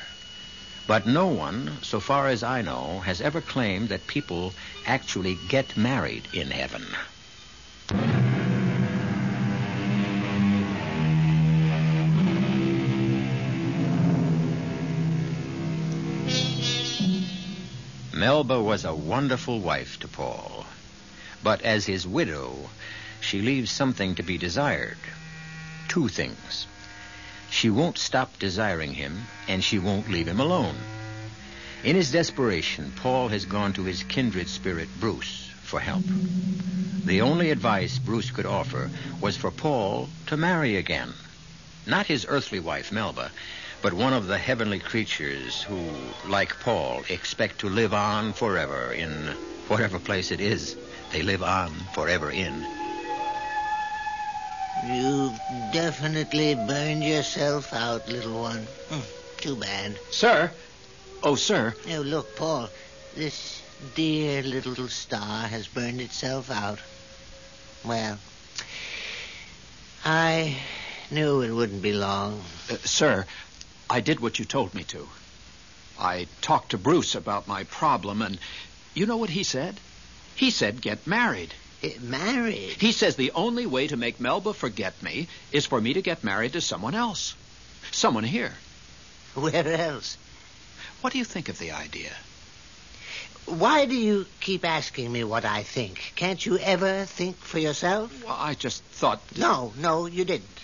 But 0.88 1.06
no 1.06 1.28
one, 1.28 1.78
so 1.82 2.00
far 2.00 2.28
as 2.28 2.42
I 2.42 2.62
know, 2.62 3.00
has 3.02 3.22
ever 3.22 3.42
claimed 3.42 3.90
that 3.90 4.08
people 4.08 4.54
actually 4.88 5.38
get 5.48 5.78
married 5.78 6.28
in 6.34 6.50
heaven. 6.50 6.86
Melba 18.14 18.62
was 18.62 18.84
a 18.84 18.94
wonderful 18.94 19.62
wife 19.62 20.00
to 20.00 20.08
Paul. 20.08 20.66
But 21.44 21.62
as 21.62 21.86
his 21.86 22.06
widow, 22.06 22.70
she 23.22 23.42
leaves 23.42 23.72
something 23.72 24.16
to 24.16 24.24
be 24.24 24.38
desired. 24.38 24.98
Two 25.88 26.10
things. 26.10 26.68
She 27.50 27.70
won't 27.70 27.98
stop 27.98 28.38
desiring 28.40 28.94
him, 28.94 29.26
and 29.48 29.64
she 29.64 29.80
won't 29.80 30.12
leave 30.12 30.28
him 30.28 30.40
alone. 30.40 30.76
In 31.84 31.96
his 31.96 32.12
desperation, 32.12 32.92
Paul 32.98 33.30
has 33.30 33.46
gone 33.46 33.72
to 33.74 33.84
his 33.84 34.04
kindred 34.04 34.50
spirit, 34.50 34.90
Bruce, 35.00 35.50
for 35.64 35.80
help. 35.80 36.04
The 37.06 37.22
only 37.22 37.52
advice 37.52 37.98
Bruce 38.00 38.32
could 38.32 38.46
offer 38.46 38.92
was 39.22 39.38
for 39.38 39.50
Paul 39.50 40.10
to 40.28 40.36
marry 40.36 40.76
again. 40.76 41.14
Not 41.88 42.06
his 42.08 42.26
earthly 42.28 42.60
wife, 42.60 42.92
Melba, 42.92 43.32
but 43.82 43.94
one 43.94 44.12
of 44.12 44.28
the 44.28 44.38
heavenly 44.38 44.80
creatures 44.80 45.64
who, 45.64 45.90
like 46.28 46.60
Paul, 46.60 47.04
expect 47.10 47.60
to 47.60 47.70
live 47.70 47.94
on 47.94 48.34
forever 48.34 48.92
in 48.92 49.10
whatever 49.70 50.00
place 50.00 50.32
it 50.32 50.42
is 50.42 50.76
they 51.12 51.22
live 51.22 51.44
on 51.44 51.72
forever 51.94 52.32
in. 52.32 52.66
You've 54.84 55.40
definitely 55.72 56.56
burned 56.56 57.04
yourself 57.04 57.74
out, 57.74 58.08
little 58.08 58.42
one. 58.42 58.68
Hmm, 58.90 59.02
too 59.38 59.56
bad. 59.56 60.00
Sir? 60.10 60.52
Oh, 61.22 61.36
sir. 61.36 61.74
Oh, 61.90 62.02
look, 62.02 62.36
Paul. 62.36 62.70
This 63.16 63.62
dear 63.96 64.42
little 64.44 64.88
star 64.88 65.48
has 65.48 65.68
burned 65.68 66.00
itself 66.00 66.50
out. 66.50 66.80
Well, 67.84 68.20
I 70.06 70.58
knew 71.12 71.42
it 71.42 71.52
wouldn't 71.52 71.82
be 71.82 71.94
long. 71.94 72.42
Uh, 72.70 72.78
sir, 72.84 73.26
I 73.90 74.00
did 74.00 74.20
what 74.20 74.40
you 74.40 74.46
told 74.46 74.74
me 74.74 74.84
to. 74.86 75.08
I 76.00 76.28
talked 76.42 76.72
to 76.72 76.78
Bruce 76.78 77.16
about 77.16 77.48
my 77.48 77.64
problem, 77.66 78.22
and 78.22 78.40
you 78.94 79.06
know 79.06 79.18
what 79.18 79.32
he 79.32 79.44
said? 79.44 79.80
He 80.40 80.52
said 80.52 80.80
get 80.80 81.06
married. 81.06 81.54
Uh, 81.84 81.90
married? 82.00 82.78
He 82.80 82.94
says 82.94 83.18
the 83.18 83.32
only 83.32 83.66
way 83.66 83.88
to 83.88 83.98
make 83.98 84.22
Melba 84.22 84.54
forget 84.54 85.04
me 85.04 85.28
is 85.52 85.66
for 85.66 85.82
me 85.82 85.92
to 85.92 86.02
get 86.02 86.24
married 86.24 86.54
to 86.54 86.62
someone 86.62 86.96
else. 86.96 87.36
Someone 87.92 88.24
here. 88.24 88.54
Where 89.34 89.68
else? 89.68 90.18
What 91.02 91.12
do 91.12 91.20
you 91.20 91.26
think 91.26 91.50
of 91.50 91.60
the 91.60 91.72
idea? 91.72 92.12
Why 93.48 93.86
do 93.86 93.96
you 93.96 94.28
keep 94.40 94.64
asking 94.64 95.12
me 95.12 95.26
what 95.26 95.44
I 95.44 95.64
think? 95.64 96.14
Can't 96.16 96.46
you 96.46 96.58
ever 96.58 97.04
think 97.04 97.36
for 97.36 97.60
yourself? 97.60 98.24
Well, 98.24 98.38
I 98.40 98.54
just 98.54 98.82
thought. 98.84 99.20
No, 99.38 99.74
no, 99.76 100.06
you 100.06 100.24
didn't. 100.24 100.58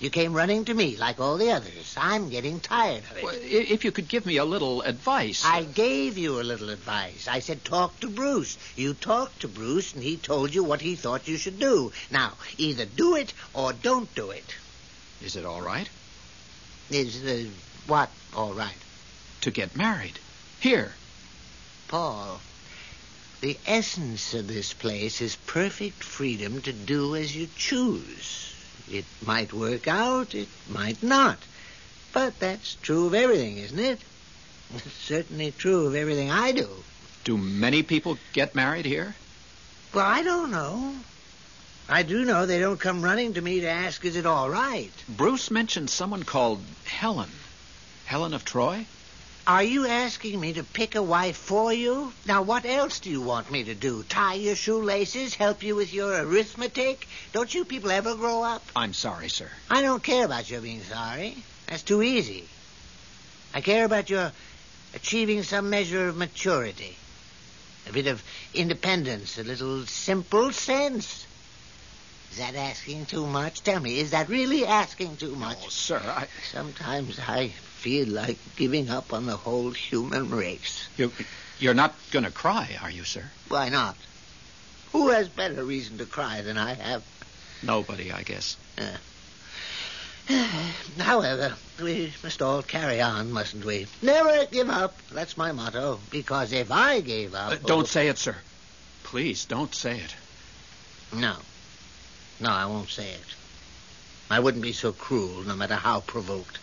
You 0.00 0.10
came 0.10 0.32
running 0.32 0.64
to 0.64 0.74
me 0.74 0.96
like 0.96 1.20
all 1.20 1.36
the 1.38 1.52
others. 1.52 1.94
I'm 1.96 2.28
getting 2.28 2.58
tired 2.58 3.04
of 3.10 3.16
it. 3.16 3.22
Well, 3.22 3.34
if 3.40 3.84
you 3.84 3.92
could 3.92 4.08
give 4.08 4.26
me 4.26 4.38
a 4.38 4.44
little 4.44 4.82
advice. 4.82 5.44
I 5.44 5.62
gave 5.62 6.18
you 6.18 6.40
a 6.40 6.42
little 6.42 6.70
advice. 6.70 7.28
I 7.28 7.38
said 7.38 7.64
talk 7.64 8.00
to 8.00 8.08
Bruce. 8.08 8.58
You 8.74 8.94
talked 8.94 9.40
to 9.40 9.48
Bruce, 9.48 9.94
and 9.94 10.02
he 10.02 10.16
told 10.16 10.52
you 10.52 10.64
what 10.64 10.80
he 10.80 10.96
thought 10.96 11.28
you 11.28 11.36
should 11.36 11.60
do. 11.60 11.92
Now, 12.10 12.34
either 12.58 12.84
do 12.84 13.14
it 13.14 13.32
or 13.52 13.72
don't 13.72 14.12
do 14.14 14.30
it. 14.30 14.56
Is 15.22 15.36
it 15.36 15.44
all 15.44 15.62
right? 15.62 15.88
Is 16.90 17.24
uh, 17.24 17.48
what 17.86 18.10
all 18.34 18.52
right? 18.52 18.76
To 19.42 19.50
get 19.50 19.76
married. 19.76 20.18
Here. 20.60 20.92
Paul, 21.88 22.40
the 23.40 23.58
essence 23.64 24.34
of 24.34 24.48
this 24.48 24.72
place 24.72 25.20
is 25.20 25.36
perfect 25.36 26.02
freedom 26.02 26.60
to 26.62 26.72
do 26.72 27.14
as 27.14 27.36
you 27.36 27.48
choose. 27.56 28.53
It 28.90 29.04
might 29.24 29.52
work 29.52 29.88
out, 29.88 30.34
it 30.34 30.48
might 30.68 31.02
not. 31.02 31.38
But 32.12 32.38
that's 32.38 32.76
true 32.76 33.06
of 33.06 33.14
everything, 33.14 33.58
isn't 33.58 33.78
it? 33.78 34.00
It's 34.74 34.92
certainly 35.04 35.52
true 35.52 35.86
of 35.86 35.94
everything 35.94 36.30
I 36.30 36.52
do. 36.52 36.68
Do 37.24 37.38
many 37.38 37.82
people 37.82 38.18
get 38.32 38.54
married 38.54 38.84
here? 38.84 39.14
Well, 39.92 40.04
I 40.04 40.22
don't 40.22 40.50
know. 40.50 40.94
I 41.88 42.02
do 42.02 42.24
know 42.24 42.46
they 42.46 42.60
don't 42.60 42.80
come 42.80 43.02
running 43.02 43.34
to 43.34 43.40
me 43.40 43.60
to 43.60 43.68
ask, 43.68 44.04
is 44.04 44.16
it 44.16 44.26
all 44.26 44.48
right? 44.48 44.92
Bruce 45.08 45.50
mentioned 45.50 45.90
someone 45.90 46.22
called 46.22 46.60
Helen. 46.84 47.30
Helen 48.06 48.34
of 48.34 48.44
Troy? 48.44 48.86
Are 49.46 49.62
you 49.62 49.86
asking 49.86 50.40
me 50.40 50.54
to 50.54 50.64
pick 50.64 50.94
a 50.94 51.02
wife 51.02 51.36
for 51.36 51.70
you? 51.70 52.14
Now, 52.26 52.40
what 52.40 52.64
else 52.64 53.00
do 53.00 53.10
you 53.10 53.20
want 53.20 53.50
me 53.50 53.64
to 53.64 53.74
do? 53.74 54.02
Tie 54.02 54.34
your 54.34 54.56
shoelaces? 54.56 55.34
Help 55.34 55.62
you 55.62 55.76
with 55.76 55.92
your 55.92 56.18
arithmetic? 56.22 57.06
Don't 57.34 57.54
you 57.54 57.66
people 57.66 57.90
ever 57.90 58.14
grow 58.14 58.42
up? 58.42 58.62
I'm 58.74 58.94
sorry, 58.94 59.28
sir. 59.28 59.50
I 59.70 59.82
don't 59.82 60.02
care 60.02 60.24
about 60.24 60.50
your 60.50 60.62
being 60.62 60.82
sorry. 60.82 61.36
That's 61.66 61.82
too 61.82 62.02
easy. 62.02 62.48
I 63.52 63.60
care 63.60 63.84
about 63.84 64.08
your 64.08 64.32
achieving 64.94 65.42
some 65.42 65.68
measure 65.68 66.08
of 66.08 66.16
maturity, 66.16 66.96
a 67.86 67.92
bit 67.92 68.06
of 68.06 68.22
independence, 68.54 69.36
a 69.36 69.44
little 69.44 69.84
simple 69.84 70.52
sense. 70.52 71.26
Is 72.30 72.38
that 72.38 72.54
asking 72.54 73.06
too 73.06 73.26
much? 73.26 73.62
Tell 73.62 73.78
me, 73.78 74.00
is 74.00 74.12
that 74.12 74.30
really 74.30 74.64
asking 74.64 75.18
too 75.18 75.36
much? 75.36 75.58
Oh, 75.66 75.68
sir, 75.68 76.02
I. 76.02 76.28
Sometimes 76.50 77.20
I 77.20 77.52
feel 77.84 78.08
like 78.08 78.38
giving 78.56 78.88
up 78.88 79.12
on 79.12 79.26
the 79.26 79.36
whole 79.36 79.70
human 79.70 80.30
race. 80.30 80.88
You, 80.96 81.12
you're 81.58 81.74
not 81.74 81.94
going 82.12 82.24
to 82.24 82.30
cry, 82.30 82.78
are 82.80 82.90
you, 82.90 83.04
sir? 83.04 83.24
Why 83.48 83.68
not? 83.68 83.94
Who 84.92 85.10
has 85.10 85.28
better 85.28 85.62
reason 85.62 85.98
to 85.98 86.06
cry 86.06 86.40
than 86.40 86.56
I 86.56 86.72
have? 86.72 87.02
Nobody, 87.62 88.10
I 88.10 88.22
guess. 88.22 88.56
Uh. 88.78 88.96
However, 90.98 91.56
we 91.82 92.10
must 92.22 92.40
all 92.40 92.62
carry 92.62 93.02
on, 93.02 93.32
mustn't 93.32 93.66
we? 93.66 93.86
Never 94.00 94.46
give 94.46 94.70
up. 94.70 94.96
That's 95.12 95.36
my 95.36 95.52
motto. 95.52 96.00
Because 96.10 96.54
if 96.54 96.70
I 96.70 97.02
gave 97.02 97.34
up. 97.34 97.52
Uh, 97.52 97.56
don't 97.56 97.82
oh, 97.82 97.84
say 97.84 98.08
it, 98.08 98.16
sir. 98.16 98.36
Please, 99.02 99.44
don't 99.44 99.74
say 99.74 99.98
it. 99.98 100.14
No. 101.12 101.36
No, 102.40 102.48
I 102.48 102.64
won't 102.64 102.88
say 102.88 103.10
it. 103.10 103.34
I 104.30 104.40
wouldn't 104.40 104.62
be 104.62 104.72
so 104.72 104.92
cruel, 104.92 105.42
no 105.42 105.54
matter 105.54 105.74
how 105.74 106.00
provoked. 106.00 106.60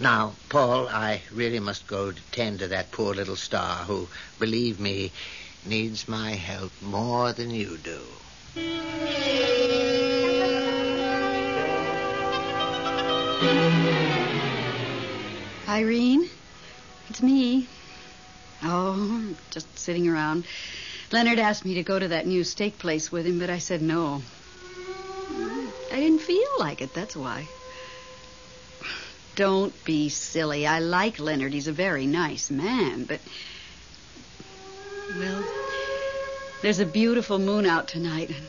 Now, 0.00 0.34
Paul, 0.48 0.88
I 0.88 1.22
really 1.30 1.60
must 1.60 1.86
go 1.86 2.10
to 2.10 2.22
tend 2.32 2.58
to 2.58 2.68
that 2.68 2.90
poor 2.90 3.14
little 3.14 3.36
star 3.36 3.84
who, 3.84 4.08
believe 4.40 4.80
me, 4.80 5.12
needs 5.64 6.08
my 6.08 6.32
help 6.32 6.72
more 6.82 7.32
than 7.32 7.50
you 7.50 7.78
do. 7.78 8.00
Irene, 15.68 16.28
it's 17.08 17.22
me. 17.22 17.68
Oh, 18.62 19.34
just 19.50 19.78
sitting 19.78 20.08
around. 20.08 20.44
Leonard 21.12 21.38
asked 21.38 21.64
me 21.64 21.74
to 21.74 21.82
go 21.84 21.98
to 21.98 22.08
that 22.08 22.26
new 22.26 22.42
steak 22.42 22.78
place 22.78 23.12
with 23.12 23.26
him, 23.26 23.38
but 23.38 23.50
I 23.50 23.58
said 23.58 23.80
no. 23.80 24.22
I 25.92 26.00
didn't 26.00 26.20
feel 26.20 26.48
like 26.58 26.82
it, 26.82 26.92
that's 26.94 27.16
why. 27.16 27.46
Don't 29.36 29.84
be 29.84 30.08
silly. 30.08 30.66
I 30.66 30.78
like 30.78 31.18
Leonard. 31.18 31.52
He's 31.52 31.68
a 31.68 31.72
very 31.72 32.06
nice 32.06 32.50
man, 32.50 33.04
but. 33.04 33.20
Well, 35.18 35.44
there's 36.62 36.78
a 36.78 36.86
beautiful 36.86 37.38
moon 37.38 37.66
out 37.66 37.88
tonight, 37.88 38.30
and 38.30 38.46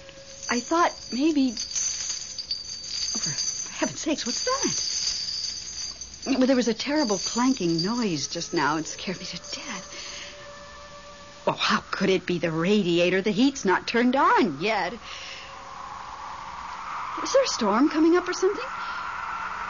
I 0.50 0.60
thought 0.60 0.94
maybe. 1.12 1.52
Oh, 1.52 3.18
for 3.18 3.74
heaven's 3.74 4.00
sakes, 4.00 4.26
what's 4.26 4.44
that? 4.46 6.38
Well, 6.38 6.48
there 6.48 6.56
was 6.56 6.68
a 6.68 6.74
terrible 6.74 7.18
clanking 7.20 7.84
noise 7.84 8.28
just 8.28 8.54
now. 8.54 8.78
It 8.78 8.88
scared 8.88 9.20
me 9.20 9.26
to 9.26 9.38
death. 9.38 9.92
Oh, 11.48 11.52
how 11.52 11.84
could 11.92 12.10
it 12.10 12.26
be 12.26 12.40
the 12.40 12.52
radiator? 12.52 13.22
The 13.22 13.32
heat's 13.32 13.66
not 13.66 13.88
turned 13.88 14.16
on 14.16 14.60
yet. 14.60 14.94
Is 17.24 17.34
there 17.34 17.44
a 17.44 17.48
storm 17.48 17.90
coming 17.90 18.16
up 18.16 18.28
or 18.28 18.34
something? 18.34 18.66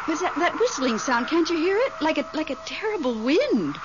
Was 0.08 0.20
that, 0.22 0.36
that 0.36 0.60
whistling 0.60 0.97
sound? 0.99 1.28
Can't 1.28 1.49
you 1.49 1.58
hear 1.58 1.78
it? 1.78 1.93
Like 2.01 2.18
a 2.18 2.26
like 2.34 2.49
a 2.49 2.56
terrible 2.56 3.16
wind. 3.16 3.76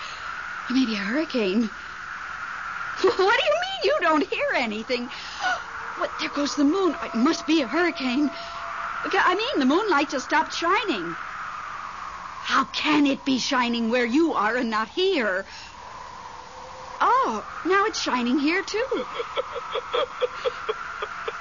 Or 0.68 0.75
maybe 0.75 0.95
a 0.95 0.99
hurricane. 0.99 1.62
what 3.01 3.16
do 3.16 3.23
you 3.23 3.57
mean 3.64 3.81
you 3.85 3.97
don't 4.01 4.27
hear 4.27 4.49
anything? 4.57 5.09
What? 5.99 6.11
There 6.18 6.31
goes 6.31 6.55
the 6.55 6.64
moon. 6.64 6.97
Oh, 6.99 7.05
it 7.05 7.14
must 7.14 7.47
be 7.47 7.61
a 7.61 7.66
hurricane. 7.66 8.31
I 9.05 9.35
mean, 9.35 9.59
the 9.59 9.66
moonlight 9.66 10.09
just 10.09 10.25
stopped 10.25 10.55
shining. 10.55 11.14
How 12.51 12.64
can 12.64 13.07
it 13.07 13.25
be 13.27 13.39
shining 13.39 13.91
where 13.91 14.07
you 14.07 14.33
are 14.33 14.57
and 14.57 14.71
not 14.71 14.89
here? 14.89 15.45
Oh, 17.01 17.45
now 17.66 17.85
it's 17.85 18.01
shining 18.01 18.39
here, 18.39 18.62
too. 18.62 18.87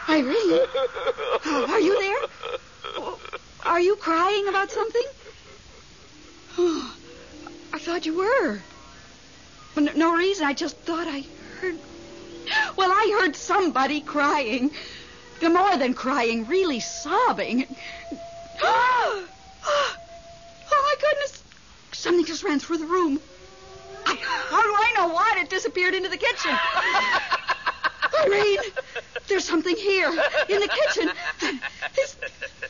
Irene, 0.10 0.36
oh, 1.46 1.66
are 1.70 1.80
you 1.80 2.00
there? 2.00 2.60
Are 3.70 3.80
you 3.80 3.96
crying 3.98 4.48
about 4.48 4.72
something? 4.72 5.06
Oh, 6.58 6.96
I 7.72 7.78
thought 7.78 8.04
you 8.04 8.18
were. 8.18 8.58
For 9.74 9.82
no, 9.82 9.92
no 9.94 10.16
reason. 10.16 10.48
I 10.48 10.54
just 10.54 10.76
thought 10.78 11.08
I 11.08 11.24
heard. 11.62 11.78
Well, 12.76 12.92
I 12.92 13.20
heard 13.22 13.36
somebody 13.36 14.02
crying. 14.02 14.72
More 15.44 15.78
than 15.78 15.94
crying, 15.94 16.48
really 16.48 16.80
sobbing. 16.80 17.68
Oh, 18.64 19.28
Oh 19.66 19.96
my 20.72 20.96
goodness. 21.00 21.44
Something 21.92 22.26
just 22.26 22.44
ran 22.44 22.60
through 22.60 22.80
the 22.80 22.88
room. 22.88 23.20
I, 24.08 24.16
how 24.16 24.64
do 24.64 24.70
I 24.70 24.94
know 24.98 25.14
what? 25.14 25.38
It 25.38 25.52
disappeared 25.52 25.94
into 25.94 26.10
the 26.10 26.18
kitchen. 26.18 26.58
Irene, 28.26 28.58
there's 29.28 29.46
something 29.46 29.76
here 29.76 30.10
in 30.10 30.60
the 30.60 30.68
kitchen. 30.68 31.12
It's, 31.96 32.18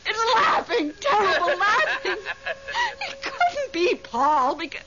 it's 0.10 0.36
laughing, 0.36 0.94
terrible 1.00 1.58
laughing. 1.58 2.18
It 3.02 3.22
couldn't 3.22 3.74
be 3.74 3.96
Paul 3.96 4.56
because, 4.56 4.84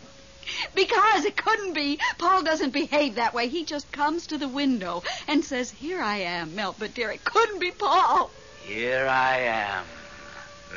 because 0.75 1.25
it 1.25 1.37
couldn't 1.37 1.75
be. 1.75 1.99
Paul 2.19 2.43
doesn't 2.43 2.73
behave 2.73 3.15
that 3.17 3.35
way. 3.35 3.49
He 3.49 3.65
just 3.65 3.91
comes 3.93 4.27
to 4.29 4.39
the 4.39 4.49
window 4.49 5.03
and 5.29 5.45
says, 5.45 5.71
Here 5.71 6.03
I 6.03 6.19
am, 6.19 6.55
Melba 6.55 6.89
dear. 6.89 7.11
It 7.11 7.25
couldn't 7.25 7.61
be 7.61 7.71
Paul. 7.71 8.31
Here 8.65 9.07
I 9.07 9.39
am, 9.39 9.85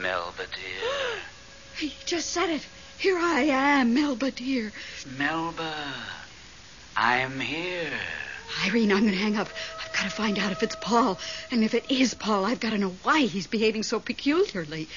Melba 0.02 0.46
dear. 0.48 1.20
He 1.78 1.94
just 2.06 2.30
said 2.30 2.50
it. 2.50 2.66
Here 2.98 3.18
I 3.18 3.42
am, 3.42 3.94
Melba 3.94 4.32
dear. 4.32 4.72
Melba, 5.18 5.74
I'm 6.96 7.42
here. 7.42 7.92
Irene, 8.66 8.94
I'm 8.94 9.02
going 9.02 9.12
to 9.12 9.18
hang 9.18 9.36
up. 9.36 9.50
I've 9.86 9.94
got 9.94 10.04
to 10.04 10.10
find 10.10 10.40
out 10.40 10.52
if 10.52 10.64
it's 10.64 10.76
Paul. 10.76 11.20
And 11.52 11.64
if 11.64 11.74
it 11.74 11.90
is 11.90 12.14
Paul, 12.14 12.46
I've 12.46 12.60
got 12.60 12.72
to 12.72 12.78
know 12.78 12.96
why 13.04 13.22
he's 13.22 13.48
behaving 13.48 13.84
so 13.84 14.00
peculiarly. 14.00 14.88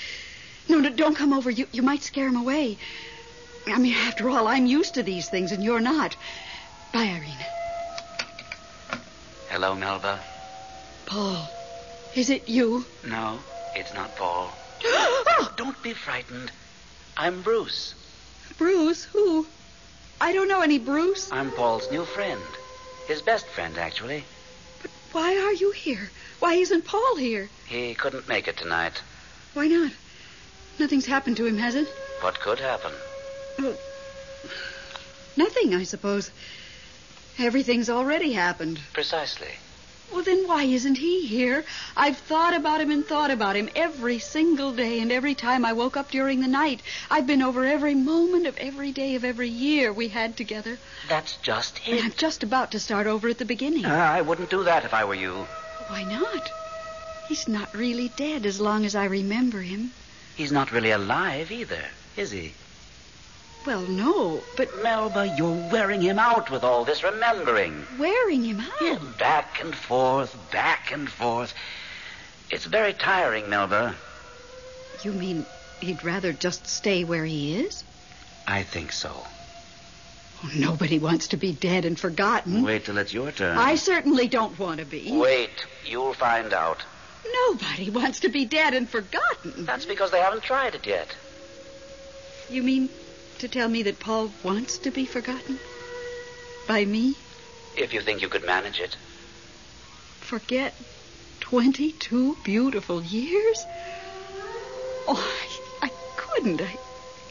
No, 0.68 0.80
no, 0.80 0.91
don't 0.91 1.14
come 1.14 1.32
over. 1.32 1.51
You, 1.51 1.66
you 1.72 1.82
might 1.82 2.03
scare 2.03 2.28
him 2.28 2.36
away. 2.36 2.78
I 3.66 3.78
mean, 3.78 3.95
after 3.95 4.28
all, 4.28 4.47
I'm 4.49 4.66
used 4.66 4.95
to 4.95 5.03
these 5.03 5.28
things, 5.28 5.53
and 5.53 5.62
you're 5.62 5.80
not. 5.80 6.16
Bye, 6.93 7.05
Irene. 7.05 7.47
Hello, 9.51 9.74
Melba. 9.74 10.20
Paul, 11.07 11.49
is 12.14 12.30
it 12.30 12.49
you? 12.49 12.84
No, 13.07 13.39
it's 13.74 13.95
not 13.95 14.16
Paul. 14.16 14.53
oh, 14.84 15.53
Don't 15.57 15.82
be 15.82 15.93
frightened. 15.93 16.51
I'm 17.16 17.43
Bruce. 17.43 17.95
Bruce? 18.59 19.05
Who? 19.05 19.47
I 20.20 20.32
don't 20.32 20.49
know 20.49 20.62
any 20.62 20.78
Bruce. 20.78 21.30
I'm 21.32 21.51
Paul's 21.51 21.91
new 21.91 22.05
friend. 22.05 22.41
His 23.07 23.22
best 23.22 23.47
friend, 23.47 23.78
actually. 23.78 24.24
Why 25.12 25.36
are 25.36 25.52
you 25.52 25.70
here? 25.70 26.11
Why 26.38 26.54
isn't 26.54 26.84
Paul 26.84 27.16
here? 27.16 27.48
He 27.66 27.94
couldn't 27.94 28.28
make 28.28 28.48
it 28.48 28.56
tonight. 28.56 29.02
Why 29.54 29.66
not? 29.66 29.92
Nothing's 30.78 31.06
happened 31.06 31.36
to 31.38 31.46
him, 31.46 31.59
has 31.59 31.74
it? 31.74 31.88
What 32.20 32.38
could 32.40 32.61
happen? 32.61 32.92
Well, 33.59 33.76
nothing, 35.36 35.74
I 35.74 35.84
suppose. 35.84 36.30
Everything's 37.38 37.90
already 37.90 38.32
happened. 38.32 38.80
Precisely. 38.92 39.50
Well, 40.12 40.22
then 40.22 40.48
why 40.48 40.64
isn't 40.64 40.96
he 40.96 41.26
here? 41.26 41.64
I've 41.96 42.16
thought 42.16 42.54
about 42.54 42.80
him 42.80 42.90
and 42.90 43.06
thought 43.06 43.30
about 43.30 43.56
him 43.56 43.68
every 43.76 44.18
single 44.18 44.72
day, 44.72 45.00
and 45.00 45.12
every 45.12 45.34
time 45.34 45.64
I 45.64 45.72
woke 45.74 45.96
up 45.96 46.11
during 46.11 46.40
the 46.40 46.48
night. 46.48 46.80
I've 47.11 47.26
been 47.26 47.42
over 47.42 47.64
every 47.64 47.94
moment 47.94 48.46
of 48.46 48.56
every 48.56 48.90
day 48.90 49.14
of 49.16 49.24
every 49.24 49.48
year 49.48 49.92
we 49.92 50.09
had 50.09 50.36
together. 50.36 50.78
That's 51.09 51.36
just 51.36 51.80
And. 51.86 52.00
I'm 52.00 52.12
just 52.12 52.42
about 52.42 52.70
to 52.72 52.80
start 52.80 53.06
over 53.06 53.28
at 53.28 53.38
the 53.38 53.44
beginning. 53.44 53.84
Uh, 53.84 53.90
I 53.90 54.22
wouldn't 54.22 54.50
do 54.50 54.64
that 54.64 54.84
if 54.84 54.94
I 54.94 55.04
were 55.04 55.14
you. 55.14 55.46
Why 55.88 56.04
not? 56.04 56.50
He's 57.28 57.46
not 57.46 57.74
really 57.74 58.09
dead 58.16 58.46
as 58.46 58.61
long 58.61 58.86
as 58.86 58.94
I 58.94 59.04
remember 59.04 59.61
him. 59.61 59.92
He's 60.36 60.52
not 60.52 60.72
really 60.72 60.90
alive 60.90 61.52
either, 61.52 61.84
is 62.16 62.30
he? 62.30 62.54
Well, 63.68 63.82
no, 63.82 64.42
but 64.56 64.82
Melba, 64.82 65.34
you're 65.36 65.68
wearing 65.70 66.00
him 66.00 66.18
out 66.18 66.50
with 66.50 66.64
all 66.64 66.86
this 66.86 67.04
remembering. 67.04 67.84
wearing 67.98 68.42
him 68.42 68.62
out. 68.80 69.18
Back 69.18 69.60
and 69.62 69.74
forth, 69.74 70.34
back 70.50 70.90
and 70.90 71.06
forth. 71.06 71.52
It's 72.50 72.64
very 72.64 72.94
tiring, 72.94 73.50
Melba. 73.50 73.94
You 75.02 75.12
mean 75.12 75.44
he'd 75.80 76.02
rather 76.02 76.32
just 76.32 76.66
stay 76.66 77.04
where 77.04 77.26
he 77.26 77.60
is? 77.60 77.84
I 78.46 78.62
think 78.62 78.90
so. 78.90 79.12
Oh, 80.42 80.50
nobody 80.56 80.98
wants 80.98 81.28
to 81.28 81.36
be 81.36 81.52
dead 81.52 81.84
and 81.84 82.00
forgotten. 82.00 82.62
Wait 82.62 82.86
till 82.86 82.96
it's 82.96 83.12
your 83.12 83.32
turn. 83.32 83.58
I 83.58 83.74
certainly 83.74 84.28
don't 84.28 84.58
want 84.58 84.80
to 84.80 84.86
be. 84.86 85.12
Wait, 85.12 85.66
you'll 85.84 86.14
find 86.14 86.54
out. 86.54 86.82
Nobody 87.46 87.90
wants 87.90 88.20
to 88.20 88.30
be 88.30 88.46
dead 88.46 88.72
and 88.72 88.88
forgotten. 88.88 89.66
That's 89.66 89.84
because 89.84 90.10
they 90.10 90.20
haven't 90.20 90.42
tried 90.42 90.74
it 90.74 90.86
yet. 90.86 91.14
You 92.48 92.62
mean 92.62 92.88
to 93.39 93.49
tell 93.49 93.68
me 93.68 93.82
that 93.84 94.01
Paul 94.01 94.32
wants 94.43 94.78
to 94.78 94.91
be 94.91 95.05
forgotten? 95.05 95.59
By 96.66 96.84
me? 96.84 97.14
If 97.76 97.93
you 97.95 98.01
think 98.01 98.20
you 98.20 98.28
could 98.28 98.45
manage 98.45 98.80
it. 98.80 98.97
Forget 100.20 100.74
22 101.41 102.36
beautiful 102.45 103.03
years? 103.03 103.64
Oh, 105.07 105.34
I, 105.82 105.86
I 105.86 105.91
couldn't. 106.16 106.61
I, 106.61 106.76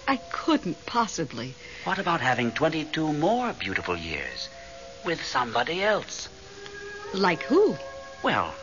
I 0.08 0.18
couldn't 0.32 0.86
possibly. 0.86 1.54
What 1.84 2.00
about 2.00 2.22
having 2.22 2.52
22 2.52 3.14
more 3.14 3.54
beautiful 3.54 3.96
years 3.98 4.50
with 5.06 5.24
somebody 5.24 5.84
else? 5.84 6.30
Like 7.14 7.44
who? 7.44 7.76
Well, 8.24 8.54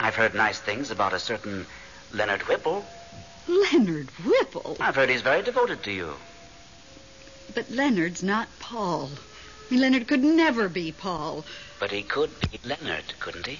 I've 0.00 0.14
heard 0.14 0.34
nice 0.34 0.58
things 0.58 0.90
about 0.90 1.12
a 1.12 1.18
certain 1.18 1.66
Leonard 2.12 2.42
Whipple. 2.42 2.84
Leonard 3.46 4.10
Whipple. 4.24 4.76
I've 4.80 4.96
heard 4.96 5.10
he's 5.10 5.20
very 5.20 5.42
devoted 5.42 5.82
to 5.82 5.92
you. 5.92 6.14
But 7.54 7.70
Leonard's 7.70 8.22
not 8.22 8.48
Paul. 8.58 9.10
I 9.14 9.74
mean, 9.74 9.80
Leonard 9.80 10.08
could 10.08 10.22
never 10.22 10.68
be 10.68 10.92
Paul. 10.92 11.44
But 11.80 11.90
he 11.90 12.02
could 12.02 12.30
be 12.40 12.60
Leonard, 12.64 13.14
couldn't 13.20 13.46
he? 13.46 13.58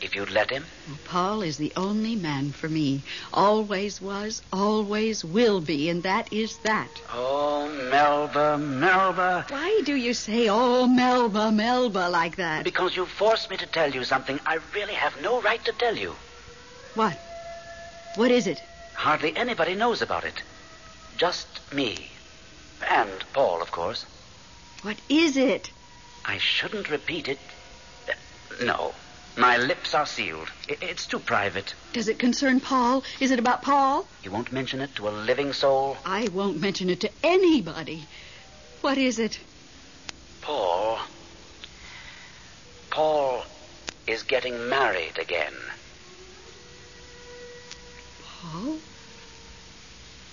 If 0.00 0.14
you'd 0.14 0.30
let 0.30 0.50
him. 0.50 0.64
Paul 1.04 1.42
is 1.42 1.56
the 1.56 1.72
only 1.76 2.14
man 2.14 2.52
for 2.52 2.68
me. 2.68 3.02
Always 3.32 4.00
was, 4.00 4.42
always 4.52 5.24
will 5.24 5.60
be, 5.60 5.88
and 5.90 6.02
that 6.04 6.32
is 6.32 6.56
that. 6.58 6.88
Oh, 7.12 7.68
Melba, 7.90 8.58
Melba. 8.58 9.46
Why 9.48 9.82
do 9.84 9.96
you 9.96 10.14
say, 10.14 10.48
oh, 10.48 10.86
Melba, 10.86 11.50
Melba, 11.50 12.08
like 12.10 12.36
that? 12.36 12.62
Because 12.62 12.94
you 12.94 13.06
forced 13.06 13.50
me 13.50 13.56
to 13.56 13.66
tell 13.66 13.90
you 13.90 14.04
something 14.04 14.38
I 14.46 14.58
really 14.74 14.94
have 14.94 15.20
no 15.20 15.40
right 15.42 15.64
to 15.64 15.72
tell 15.72 15.96
you. 15.96 16.14
What? 16.94 17.18
What 18.14 18.30
is 18.30 18.46
it? 18.46 18.62
Hardly 18.94 19.36
anybody 19.36 19.74
knows 19.74 20.00
about 20.00 20.24
it. 20.24 20.42
Just 21.16 21.46
me. 21.72 22.08
And 22.86 23.24
Paul, 23.32 23.62
of 23.62 23.70
course. 23.70 24.04
What 24.82 24.96
is 25.08 25.36
it? 25.36 25.70
I 26.24 26.38
shouldn't 26.38 26.90
repeat 26.90 27.28
it. 27.28 27.38
Uh, 28.08 28.12
No. 28.64 28.94
My 29.36 29.56
lips 29.56 29.94
are 29.94 30.06
sealed. 30.06 30.50
It's 30.68 31.06
too 31.06 31.20
private. 31.20 31.72
Does 31.92 32.08
it 32.08 32.18
concern 32.18 32.58
Paul? 32.58 33.04
Is 33.20 33.30
it 33.30 33.38
about 33.38 33.62
Paul? 33.62 34.04
You 34.24 34.32
won't 34.32 34.50
mention 34.52 34.80
it 34.80 34.96
to 34.96 35.08
a 35.08 35.10
living 35.10 35.52
soul? 35.52 35.96
I 36.04 36.26
won't 36.34 36.60
mention 36.60 36.90
it 36.90 37.00
to 37.02 37.10
anybody. 37.22 38.04
What 38.80 38.98
is 38.98 39.20
it? 39.20 39.38
Paul. 40.40 40.98
Paul 42.90 43.44
is 44.08 44.24
getting 44.24 44.68
married 44.68 45.18
again. 45.20 45.54
Paul 48.24 48.78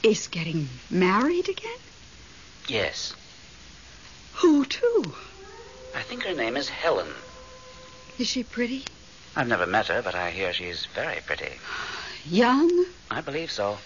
is 0.01 0.27
getting 0.27 0.67
married 0.89 1.47
again? 1.47 1.77
Yes. 2.67 3.13
Who 4.35 4.65
to? 4.65 5.13
I 5.95 6.01
think 6.01 6.23
her 6.23 6.33
name 6.33 6.57
is 6.57 6.67
Helen. 6.67 7.07
Is 8.17 8.27
she 8.27 8.43
pretty? 8.43 8.85
I've 9.35 9.47
never 9.47 9.67
met 9.67 9.87
her, 9.87 10.01
but 10.01 10.15
I 10.15 10.31
hear 10.31 10.53
she's 10.53 10.85
very 10.85 11.21
pretty. 11.25 11.59
Young? 12.25 12.85
I 13.11 13.21
believe 13.21 13.51
so. 13.51 13.77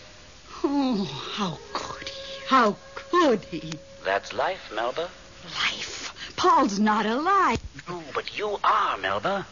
Oh, 0.64 1.04
how 1.34 1.58
could 1.74 2.08
he? 2.08 2.46
How 2.48 2.78
could 2.96 3.44
he? 3.46 3.74
That's 4.06 4.34
life, 4.34 4.72
Melba. 4.74 5.10
Life. 5.44 6.34
Paul's 6.36 6.80
not 6.80 7.06
alive. 7.06 7.60
No, 7.88 8.04
but 8.14 8.38
you 8.38 8.60
are, 8.64 8.98
Melba. 8.98 9.46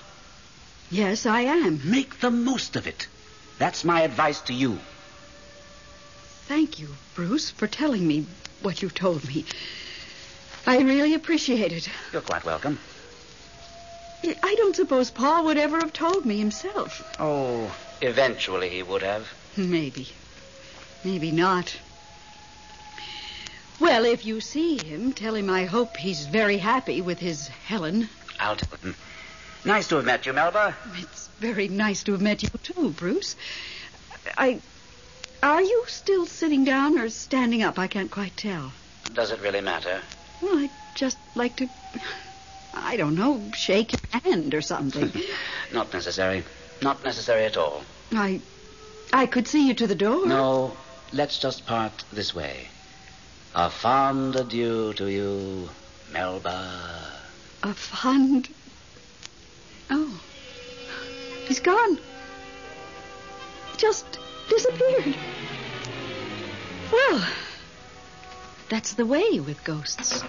Yes, 0.89 1.25
I 1.25 1.41
am. 1.41 1.81
Make 1.83 2.21
the 2.21 2.31
most 2.31 2.75
of 2.75 2.87
it. 2.87 3.07
That's 3.57 3.83
my 3.83 4.01
advice 4.01 4.39
to 4.41 4.53
you. 4.53 4.79
Thank 6.47 6.79
you, 6.79 6.87
Bruce, 7.13 7.49
for 7.49 7.67
telling 7.67 8.07
me 8.07 8.25
what 8.61 8.81
you 8.81 8.89
told 8.89 9.27
me. 9.27 9.43
I 10.65 10.79
really 10.79 11.13
appreciate 11.13 11.73
it. 11.73 11.89
You're 12.13 12.21
quite 12.21 12.45
welcome. 12.45 12.79
I 14.23 14.55
don't 14.55 14.75
suppose 14.75 15.11
Paul 15.11 15.43
would 15.45 15.57
ever 15.57 15.77
have 15.77 15.91
told 15.91 16.25
me 16.25 16.37
himself. 16.37 17.15
Oh, 17.19 17.75
eventually 18.01 18.69
he 18.69 18.81
would 18.81 19.01
have. 19.01 19.27
Maybe. 19.57 20.07
Maybe 21.03 21.31
not. 21.31 21.77
Well, 23.79 24.05
if 24.05 24.25
you 24.25 24.39
see 24.39 24.77
him, 24.77 25.11
tell 25.11 25.35
him 25.35 25.49
I 25.49 25.65
hope 25.65 25.97
he's 25.97 26.27
very 26.27 26.57
happy 26.57 27.01
with 27.01 27.19
his 27.19 27.49
Helen. 27.49 28.07
I'll 28.39 28.55
tell 28.55 28.77
him. 28.79 28.95
Nice 29.65 29.87
to 29.89 29.97
have 29.97 30.05
met 30.05 30.25
you, 30.25 30.31
Melba. 30.33 30.75
It's 30.95 31.27
very 31.39 31.67
nice 31.67 32.03
to 32.03 32.13
have 32.13 32.21
met 32.21 32.41
you, 32.41 32.49
too, 32.63 32.91
Bruce. 32.91 33.35
I. 34.37 34.61
Are 35.43 35.61
you 35.61 35.83
still 35.87 36.25
sitting 36.25 36.63
down 36.63 36.97
or 36.97 37.09
standing 37.09 37.61
up? 37.61 37.77
I 37.77 37.87
can't 37.87 38.09
quite 38.09 38.35
tell. 38.35 38.71
Does 39.13 39.31
it 39.31 39.39
really 39.41 39.61
matter? 39.61 40.01
Well, 40.41 40.57
I'd 40.57 40.71
just 40.95 41.17
like 41.35 41.55
to. 41.57 41.69
I 42.73 42.97
don't 42.97 43.15
know, 43.15 43.41
shake 43.55 43.93
your 43.93 44.21
hand 44.21 44.53
or 44.53 44.61
something. 44.61 45.11
Not 45.73 45.93
necessary. 45.93 46.43
Not 46.81 47.03
necessary 47.03 47.45
at 47.45 47.57
all. 47.57 47.83
I. 48.11 48.41
I 49.13 49.25
could 49.25 49.47
see 49.47 49.67
you 49.67 49.73
to 49.75 49.87
the 49.87 49.95
door. 49.95 50.25
No, 50.27 50.75
let's 51.13 51.39
just 51.39 51.65
part 51.65 52.03
this 52.11 52.35
way. 52.35 52.67
A 53.55 53.69
fond 53.69 54.35
adieu 54.35 54.93
to 54.93 55.07
you, 55.07 55.69
Melba. 56.11 57.01
A 57.63 57.73
fond. 57.73 58.49
Oh. 59.89 60.19
He's 61.47 61.59
gone. 61.61 61.97
Just 63.77 64.19
disappeared. 64.49 65.15
Well, 66.91 67.27
that's 68.69 68.93
the 68.93 69.05
way 69.05 69.39
with 69.39 69.63
ghosts. 69.63 70.23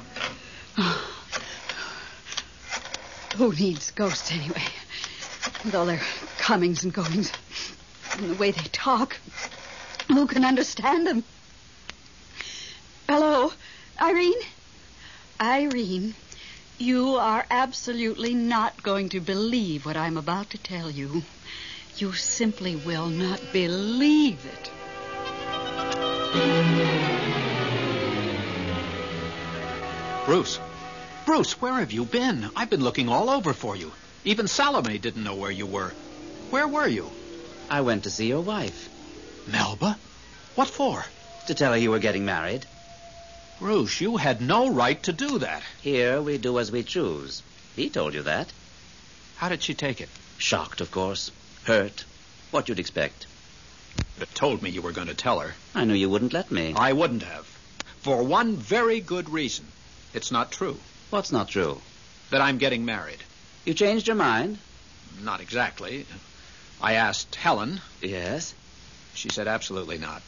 Who 3.36 3.52
needs 3.52 3.90
ghosts 3.92 4.32
anyway? 4.32 4.62
With 5.64 5.74
all 5.74 5.86
their 5.86 6.00
comings 6.38 6.84
and 6.84 6.92
goings 6.92 7.32
and 8.14 8.30
the 8.30 8.34
way 8.34 8.50
they 8.50 8.68
talk. 8.72 9.16
Who 10.08 10.26
can 10.26 10.44
understand 10.44 11.06
them? 11.06 11.24
Hello, 13.08 13.52
Irene? 14.00 14.40
Irene, 15.40 16.14
you 16.78 17.16
are 17.16 17.46
absolutely 17.50 18.34
not 18.34 18.82
going 18.82 19.08
to 19.10 19.20
believe 19.20 19.86
what 19.86 19.96
I'm 19.96 20.16
about 20.16 20.50
to 20.50 20.58
tell 20.58 20.90
you. 20.90 21.22
You 21.98 22.12
simply 22.12 22.76
will 22.76 23.08
not 23.08 23.40
believe 23.52 24.38
it. 24.46 24.70
Bruce. 30.24 30.60
Bruce, 31.26 31.60
where 31.60 31.74
have 31.74 31.90
you 31.90 32.04
been? 32.04 32.50
I've 32.54 32.70
been 32.70 32.84
looking 32.84 33.08
all 33.08 33.28
over 33.28 33.52
for 33.52 33.74
you. 33.74 33.90
Even 34.24 34.46
Salome 34.46 34.98
didn't 34.98 35.24
know 35.24 35.34
where 35.34 35.50
you 35.50 35.66
were. 35.66 35.92
Where 36.50 36.68
were 36.68 36.86
you? 36.86 37.10
I 37.68 37.80
went 37.80 38.04
to 38.04 38.10
see 38.10 38.28
your 38.28 38.42
wife. 38.42 38.88
Melba? 39.48 39.98
What 40.54 40.68
for? 40.68 41.04
To 41.48 41.54
tell 41.54 41.72
her 41.72 41.78
you 41.78 41.90
were 41.90 41.98
getting 41.98 42.24
married. 42.24 42.64
Bruce, 43.58 44.00
you 44.00 44.18
had 44.18 44.40
no 44.40 44.70
right 44.70 45.02
to 45.02 45.12
do 45.12 45.40
that. 45.40 45.64
Here 45.82 46.22
we 46.22 46.38
do 46.38 46.60
as 46.60 46.70
we 46.70 46.84
choose. 46.84 47.42
He 47.74 47.90
told 47.90 48.14
you 48.14 48.22
that. 48.22 48.52
How 49.34 49.48
did 49.48 49.64
she 49.64 49.74
take 49.74 50.00
it? 50.00 50.08
Shocked, 50.38 50.80
of 50.80 50.92
course. 50.92 51.32
Hurt. 51.68 52.06
What 52.50 52.66
you'd 52.70 52.78
expect. 52.78 53.26
But 54.18 54.34
told 54.34 54.62
me 54.62 54.70
you 54.70 54.80
were 54.80 54.92
going 54.92 55.08
to 55.08 55.14
tell 55.14 55.40
her. 55.40 55.52
I 55.74 55.84
knew 55.84 55.92
you 55.92 56.08
wouldn't 56.08 56.32
let 56.32 56.50
me. 56.50 56.72
I 56.74 56.94
wouldn't 56.94 57.24
have. 57.24 57.44
For 58.00 58.22
one 58.22 58.56
very 58.56 59.00
good 59.00 59.28
reason. 59.28 59.66
It's 60.14 60.32
not 60.32 60.50
true. 60.50 60.78
What's 61.10 61.30
not 61.30 61.48
true? 61.48 61.82
That 62.30 62.40
I'm 62.40 62.56
getting 62.56 62.86
married. 62.86 63.18
You 63.66 63.74
changed 63.74 64.06
your 64.06 64.16
mind? 64.16 64.56
Not 65.22 65.42
exactly. 65.42 66.06
I 66.80 66.94
asked 66.94 67.34
Helen. 67.34 67.82
Yes? 68.00 68.54
She 69.12 69.28
said 69.28 69.46
absolutely 69.46 69.98
not. 69.98 70.22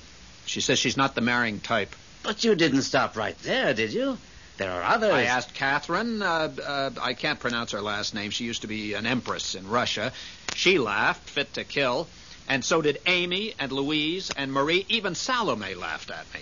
She 0.44 0.60
says 0.60 0.78
she's 0.78 0.98
not 0.98 1.14
the 1.14 1.22
marrying 1.22 1.60
type. 1.60 1.96
But 2.22 2.44
you 2.44 2.54
didn't 2.54 2.82
stop 2.82 3.16
right 3.16 3.38
there, 3.38 3.72
did 3.72 3.94
you? 3.94 4.18
There 4.60 4.70
are 4.70 4.82
others. 4.82 5.14
I 5.14 5.22
asked 5.22 5.54
Catherine. 5.54 6.20
Uh, 6.20 6.52
uh, 6.62 6.90
I 7.00 7.14
can't 7.14 7.40
pronounce 7.40 7.72
her 7.72 7.80
last 7.80 8.14
name. 8.14 8.30
She 8.30 8.44
used 8.44 8.60
to 8.60 8.66
be 8.66 8.92
an 8.92 9.06
empress 9.06 9.54
in 9.54 9.66
Russia. 9.66 10.12
She 10.54 10.78
laughed, 10.78 11.30
fit 11.30 11.54
to 11.54 11.64
kill. 11.64 12.08
And 12.46 12.62
so 12.62 12.82
did 12.82 13.00
Amy 13.06 13.54
and 13.58 13.72
Louise 13.72 14.30
and 14.30 14.52
Marie. 14.52 14.84
Even 14.90 15.14
Salome 15.14 15.72
laughed 15.72 16.10
at 16.10 16.26
me. 16.34 16.40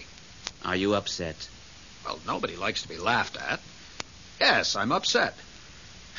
Are 0.64 0.74
you 0.74 0.96
upset? 0.96 1.48
Well, 2.04 2.18
nobody 2.26 2.56
likes 2.56 2.82
to 2.82 2.88
be 2.88 2.98
laughed 2.98 3.36
at. 3.36 3.60
Yes, 4.40 4.74
I'm 4.74 4.90
upset. 4.90 5.36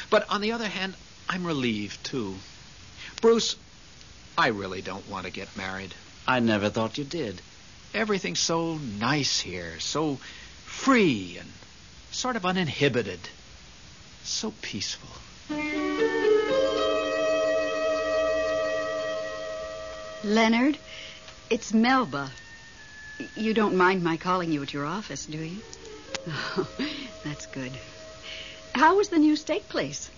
But 0.09 0.25
on 0.29 0.39
the 0.39 0.53
other 0.53 0.69
hand, 0.69 0.93
I'm 1.27 1.45
relieved, 1.45 2.01
too. 2.05 2.35
Bruce, 3.19 3.57
I 4.37 4.47
really 4.47 4.81
don't 4.81 5.09
want 5.09 5.25
to 5.25 5.33
get 5.33 5.57
married. 5.57 5.93
I 6.25 6.39
never 6.39 6.69
thought 6.69 6.97
you 6.97 7.03
did. 7.03 7.41
Everything's 7.93 8.39
so 8.39 8.77
nice 8.77 9.41
here, 9.41 9.81
so 9.81 10.17
free 10.63 11.35
and 11.37 11.49
sort 12.12 12.36
of 12.36 12.45
uninhibited. 12.45 13.20
So 14.24 14.53
peaceful. 14.62 15.10
Leonard, 20.24 20.78
it's 21.49 21.74
Melba. 21.74 22.30
You 23.36 23.53
don't 23.53 23.76
mind 23.76 24.03
my 24.03 24.18
calling 24.18 24.51
you 24.51 24.62
at 24.62 24.74
your 24.74 24.86
office, 24.86 25.26
do 25.26 25.38
you? 25.38 25.62
Oh, 26.28 26.68
that's 27.24 27.45
good. 27.47 27.72
How 28.76 28.97
was 28.97 29.10
the 29.10 29.18
new 29.18 29.36
steak 29.36 29.68
place? 29.70 30.10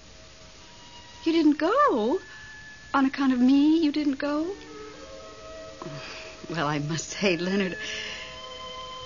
You 1.23 1.31
didn't 1.31 1.57
go? 1.57 2.19
On 2.93 3.05
account 3.05 3.31
of 3.31 3.39
me, 3.39 3.77
you 3.83 3.91
didn't 3.91 4.17
go? 4.17 4.47
Oh, 5.85 6.01
well, 6.49 6.67
I 6.67 6.79
must 6.79 7.09
say, 7.09 7.37
Leonard. 7.37 7.77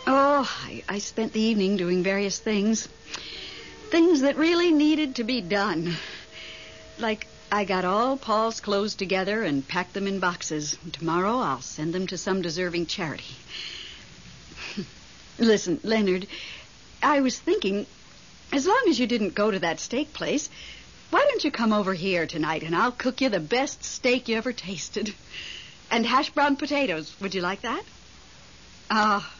Oh, 0.07 0.47
I, 0.63 0.83
I 0.87 0.99
spent 0.99 1.33
the 1.33 1.41
evening 1.41 1.77
doing 1.77 2.03
various 2.03 2.37
things. 2.37 2.87
Things 3.89 4.21
that 4.21 4.37
really 4.37 4.71
needed 4.71 5.15
to 5.15 5.23
be 5.23 5.41
done. 5.41 5.95
Like, 6.99 7.27
I 7.51 7.63
got 7.63 7.85
all 7.85 8.15
Paul's 8.15 8.59
clothes 8.59 8.95
together 8.95 9.41
and 9.43 9.67
packed 9.67 9.93
them 9.93 10.07
in 10.07 10.19
boxes. 10.19 10.77
Tomorrow 10.91 11.39
I'll 11.39 11.61
send 11.61 11.93
them 11.93 12.05
to 12.07 12.17
some 12.17 12.41
deserving 12.41 12.85
charity. 12.85 13.35
Listen, 15.39 15.79
Leonard, 15.83 16.27
I 17.01 17.21
was 17.21 17.39
thinking, 17.39 17.87
as 18.51 18.67
long 18.67 18.83
as 18.89 18.99
you 18.99 19.07
didn't 19.07 19.33
go 19.33 19.49
to 19.49 19.59
that 19.59 19.79
steak 19.79 20.13
place, 20.13 20.49
why 21.09 21.25
don't 21.29 21.43
you 21.43 21.51
come 21.51 21.73
over 21.73 21.93
here 21.93 22.27
tonight 22.27 22.63
and 22.63 22.75
I'll 22.75 22.91
cook 22.91 23.21
you 23.21 23.29
the 23.29 23.39
best 23.39 23.83
steak 23.83 24.27
you 24.27 24.37
ever 24.37 24.53
tasted? 24.53 25.13
And 25.89 26.05
hash 26.05 26.29
brown 26.29 26.57
potatoes. 26.57 27.15
Would 27.21 27.33
you 27.33 27.41
like 27.41 27.61
that? 27.61 27.83
Ah, 28.89 29.31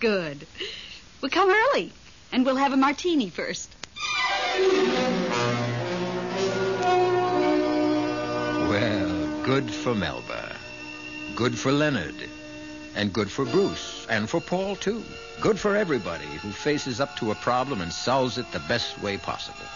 good. 0.00 0.46
We'll 1.20 1.30
come 1.30 1.50
early 1.50 1.92
and 2.32 2.44
we'll 2.44 2.56
have 2.56 2.72
a 2.72 2.76
martini 2.76 3.28
first. 3.28 3.70
Well, 8.68 9.42
good 9.44 9.70
for 9.70 9.94
Melba. 9.94 10.56
Good 11.36 11.56
for 11.56 11.70
Leonard. 11.70 12.14
And 12.96 13.12
good 13.12 13.30
for 13.30 13.44
Bruce. 13.44 14.06
And 14.08 14.28
for 14.28 14.40
Paul, 14.40 14.74
too. 14.74 15.04
Good 15.40 15.58
for 15.58 15.76
everybody 15.76 16.24
who 16.24 16.50
faces 16.50 17.00
up 17.00 17.16
to 17.16 17.30
a 17.30 17.36
problem 17.36 17.80
and 17.80 17.92
solves 17.92 18.38
it 18.38 18.50
the 18.52 18.58
best 18.60 19.00
way 19.00 19.16
possible. 19.16 19.66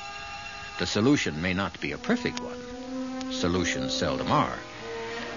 The 0.78 0.86
solution 0.86 1.40
may 1.40 1.54
not 1.54 1.80
be 1.80 1.92
a 1.92 1.98
perfect 1.98 2.40
one. 2.40 3.32
Solutions 3.32 3.92
seldom 3.92 4.32
are. 4.32 4.58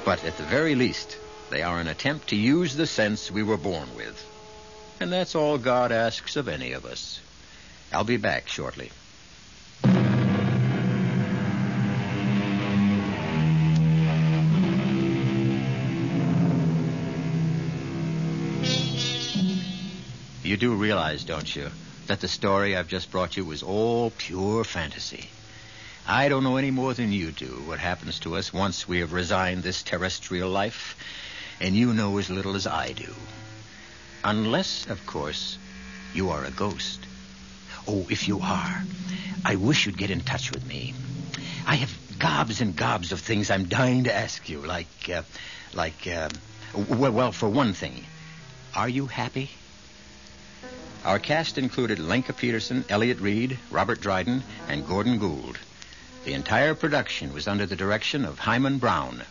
But 0.06 0.24
at 0.24 0.38
the 0.38 0.44
very 0.44 0.76
least, 0.76 1.18
they 1.50 1.62
are 1.62 1.80
an 1.80 1.88
attempt 1.88 2.30
to 2.30 2.36
use 2.36 2.76
the 2.76 2.88
sense 2.88 3.30
we 3.30 3.44
were 3.44 3.58
born 3.58 3.88
with. 3.96 4.37
And 5.00 5.14
that's 5.14 5.36
all 5.36 5.58
God 5.58 5.92
asks 5.92 6.36
of 6.36 6.48
any 6.48 6.72
of 6.72 6.86
us. 6.86 7.22
I'll 7.94 8.04
be 8.04 8.18
back 8.18 8.48
shortly. 8.48 8.92
You 20.44 20.56
do 20.56 20.74
realize, 20.74 21.26
don't 21.26 21.56
you, 21.56 21.70
that 22.08 22.22
the 22.22 22.28
story 22.28 22.76
I've 22.76 22.88
just 22.88 23.12
brought 23.12 23.36
you 23.36 23.44
was 23.44 23.64
all 23.64 24.12
pure 24.12 24.64
fantasy. 24.64 25.30
I 26.08 26.30
don't 26.30 26.46
know 26.46 26.56
any 26.56 26.72
more 26.72 26.94
than 26.94 27.12
you 27.12 27.32
do 27.32 27.62
what 27.66 27.80
happens 27.80 28.20
to 28.20 28.38
us 28.38 28.54
once 28.54 28.88
we 28.88 29.00
have 29.02 29.12
resigned 29.12 29.62
this 29.62 29.84
terrestrial 29.84 30.50
life, 30.50 30.96
and 31.60 31.76
you 31.76 31.94
know 31.94 32.18
as 32.18 32.30
little 32.30 32.56
as 32.56 32.66
I 32.66 32.94
do. 32.94 33.14
Unless, 34.28 34.88
of 34.90 35.06
course, 35.06 35.58
you 36.14 36.32
are 36.32 36.44
a 36.44 36.52
ghost. 36.52 37.00
Oh, 37.88 38.06
if 38.10 38.28
you 38.28 38.42
are, 38.42 38.84
I 39.46 39.56
wish 39.56 39.86
you'd 39.86 39.98
get 39.98 40.12
in 40.12 40.20
touch 40.20 40.52
with 40.52 40.68
me. 40.68 40.94
I 41.66 41.76
have 41.76 41.98
gobs 42.20 42.60
and 42.60 42.76
gobs 42.76 43.14
of 43.14 43.22
things 43.22 43.50
I'm 43.50 43.70
dying 43.70 44.04
to 44.04 44.14
ask 44.14 44.50
you, 44.50 44.60
like, 44.60 45.10
uh, 45.10 45.22
like, 45.74 46.06
uh, 46.08 46.28
well, 46.90 47.14
well, 47.14 47.32
for 47.32 47.48
one 47.48 47.72
thing, 47.72 48.04
are 48.76 48.90
you 48.90 49.06
happy? 49.06 49.50
Our 51.06 51.20
cast 51.20 51.58
included 51.58 51.98
Lenka 51.98 52.34
Peterson, 52.34 52.84
Elliott 52.90 53.22
Reid, 53.22 53.58
Robert 53.72 54.02
Dryden, 54.02 54.44
and 54.68 54.86
Gordon 54.86 55.20
Gould. 55.20 55.58
The 56.26 56.34
entire 56.34 56.76
production 56.76 57.34
was 57.34 57.48
under 57.48 57.66
the 57.66 57.78
direction 57.78 58.26
of 58.26 58.40
Himan 58.40 58.80
Brown. 58.80 59.24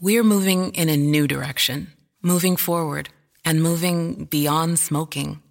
We're 0.00 0.22
moving 0.22 0.70
in 0.74 0.88
a 0.88 0.96
new 0.96 1.26
direction, 1.26 1.94
moving 2.22 2.56
forward 2.56 3.08
and 3.44 3.62
moving 3.62 4.24
beyond 4.24 4.78
smoking. 4.78 5.42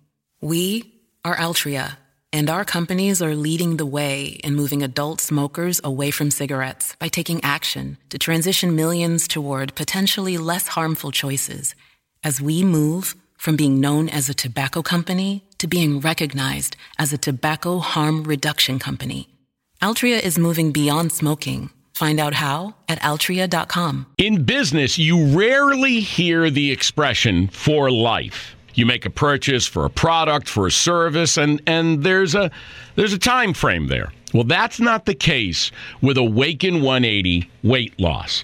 We 0.42 0.94
are 1.24 1.36
Altria, 1.36 1.98
and 2.32 2.50
our 2.50 2.66
companies 2.66 3.22
are 3.22 3.36
leading 3.36 3.78
the 3.78 3.86
way 3.86 4.26
in 4.44 4.56
moving 4.56 4.82
adult 4.82 5.22
smokers 5.22 5.80
away 5.84 6.12
from 6.12 6.32
cigarettes 6.32 6.96
by 6.98 7.08
taking 7.08 7.44
action 7.44 7.98
to 8.10 8.18
transition 8.18 8.76
millions 8.76 9.28
toward 9.28 9.76
potentially 9.76 10.38
less 10.38 10.68
harmful 10.70 11.12
choices 11.12 11.76
as 12.24 12.42
we 12.42 12.64
move 12.64 13.16
from 13.38 13.56
being 13.56 13.80
known 13.80 14.10
as 14.10 14.30
a 14.30 14.34
tobacco 14.34 14.82
company 14.82 15.44
to 15.58 15.68
being 15.68 16.00
recognized 16.00 16.76
as 16.98 17.14
a 17.14 17.18
tobacco 17.18 17.80
harm 17.80 18.24
reduction 18.24 18.80
company. 18.80 19.28
Altria 19.82 20.20
is 20.20 20.40
moving 20.40 20.72
beyond 20.72 21.12
smoking. 21.12 21.70
Find 21.94 22.20
out 22.20 22.34
how 22.34 22.76
at 22.90 23.00
altria.com. 23.02 24.08
In 24.18 24.44
business, 24.44 24.98
you 24.98 25.38
rarely 25.38 26.00
hear 26.00 26.50
the 26.50 26.72
expression 26.72 27.48
for 27.50 27.92
life. 27.92 28.56
You 28.74 28.88
make 28.88 29.06
a 29.06 29.12
purchase 29.12 29.68
for 29.68 29.86
a 29.86 29.90
product, 29.90 30.50
for 30.50 30.66
a 30.66 30.72
service, 30.72 31.38
and, 31.38 31.62
and 31.68 32.04
there's 32.04 32.34
a 32.34 32.50
there's 32.96 33.14
a 33.14 33.20
time 33.20 33.54
frame 33.54 33.88
there. 33.88 34.12
Well, 34.34 34.46
that's 34.46 34.80
not 34.80 35.06
the 35.06 35.14
case 35.14 35.72
with 36.02 36.18
Awaken 36.18 36.82
180 36.82 37.50
weight 37.64 38.00
loss. 38.00 38.44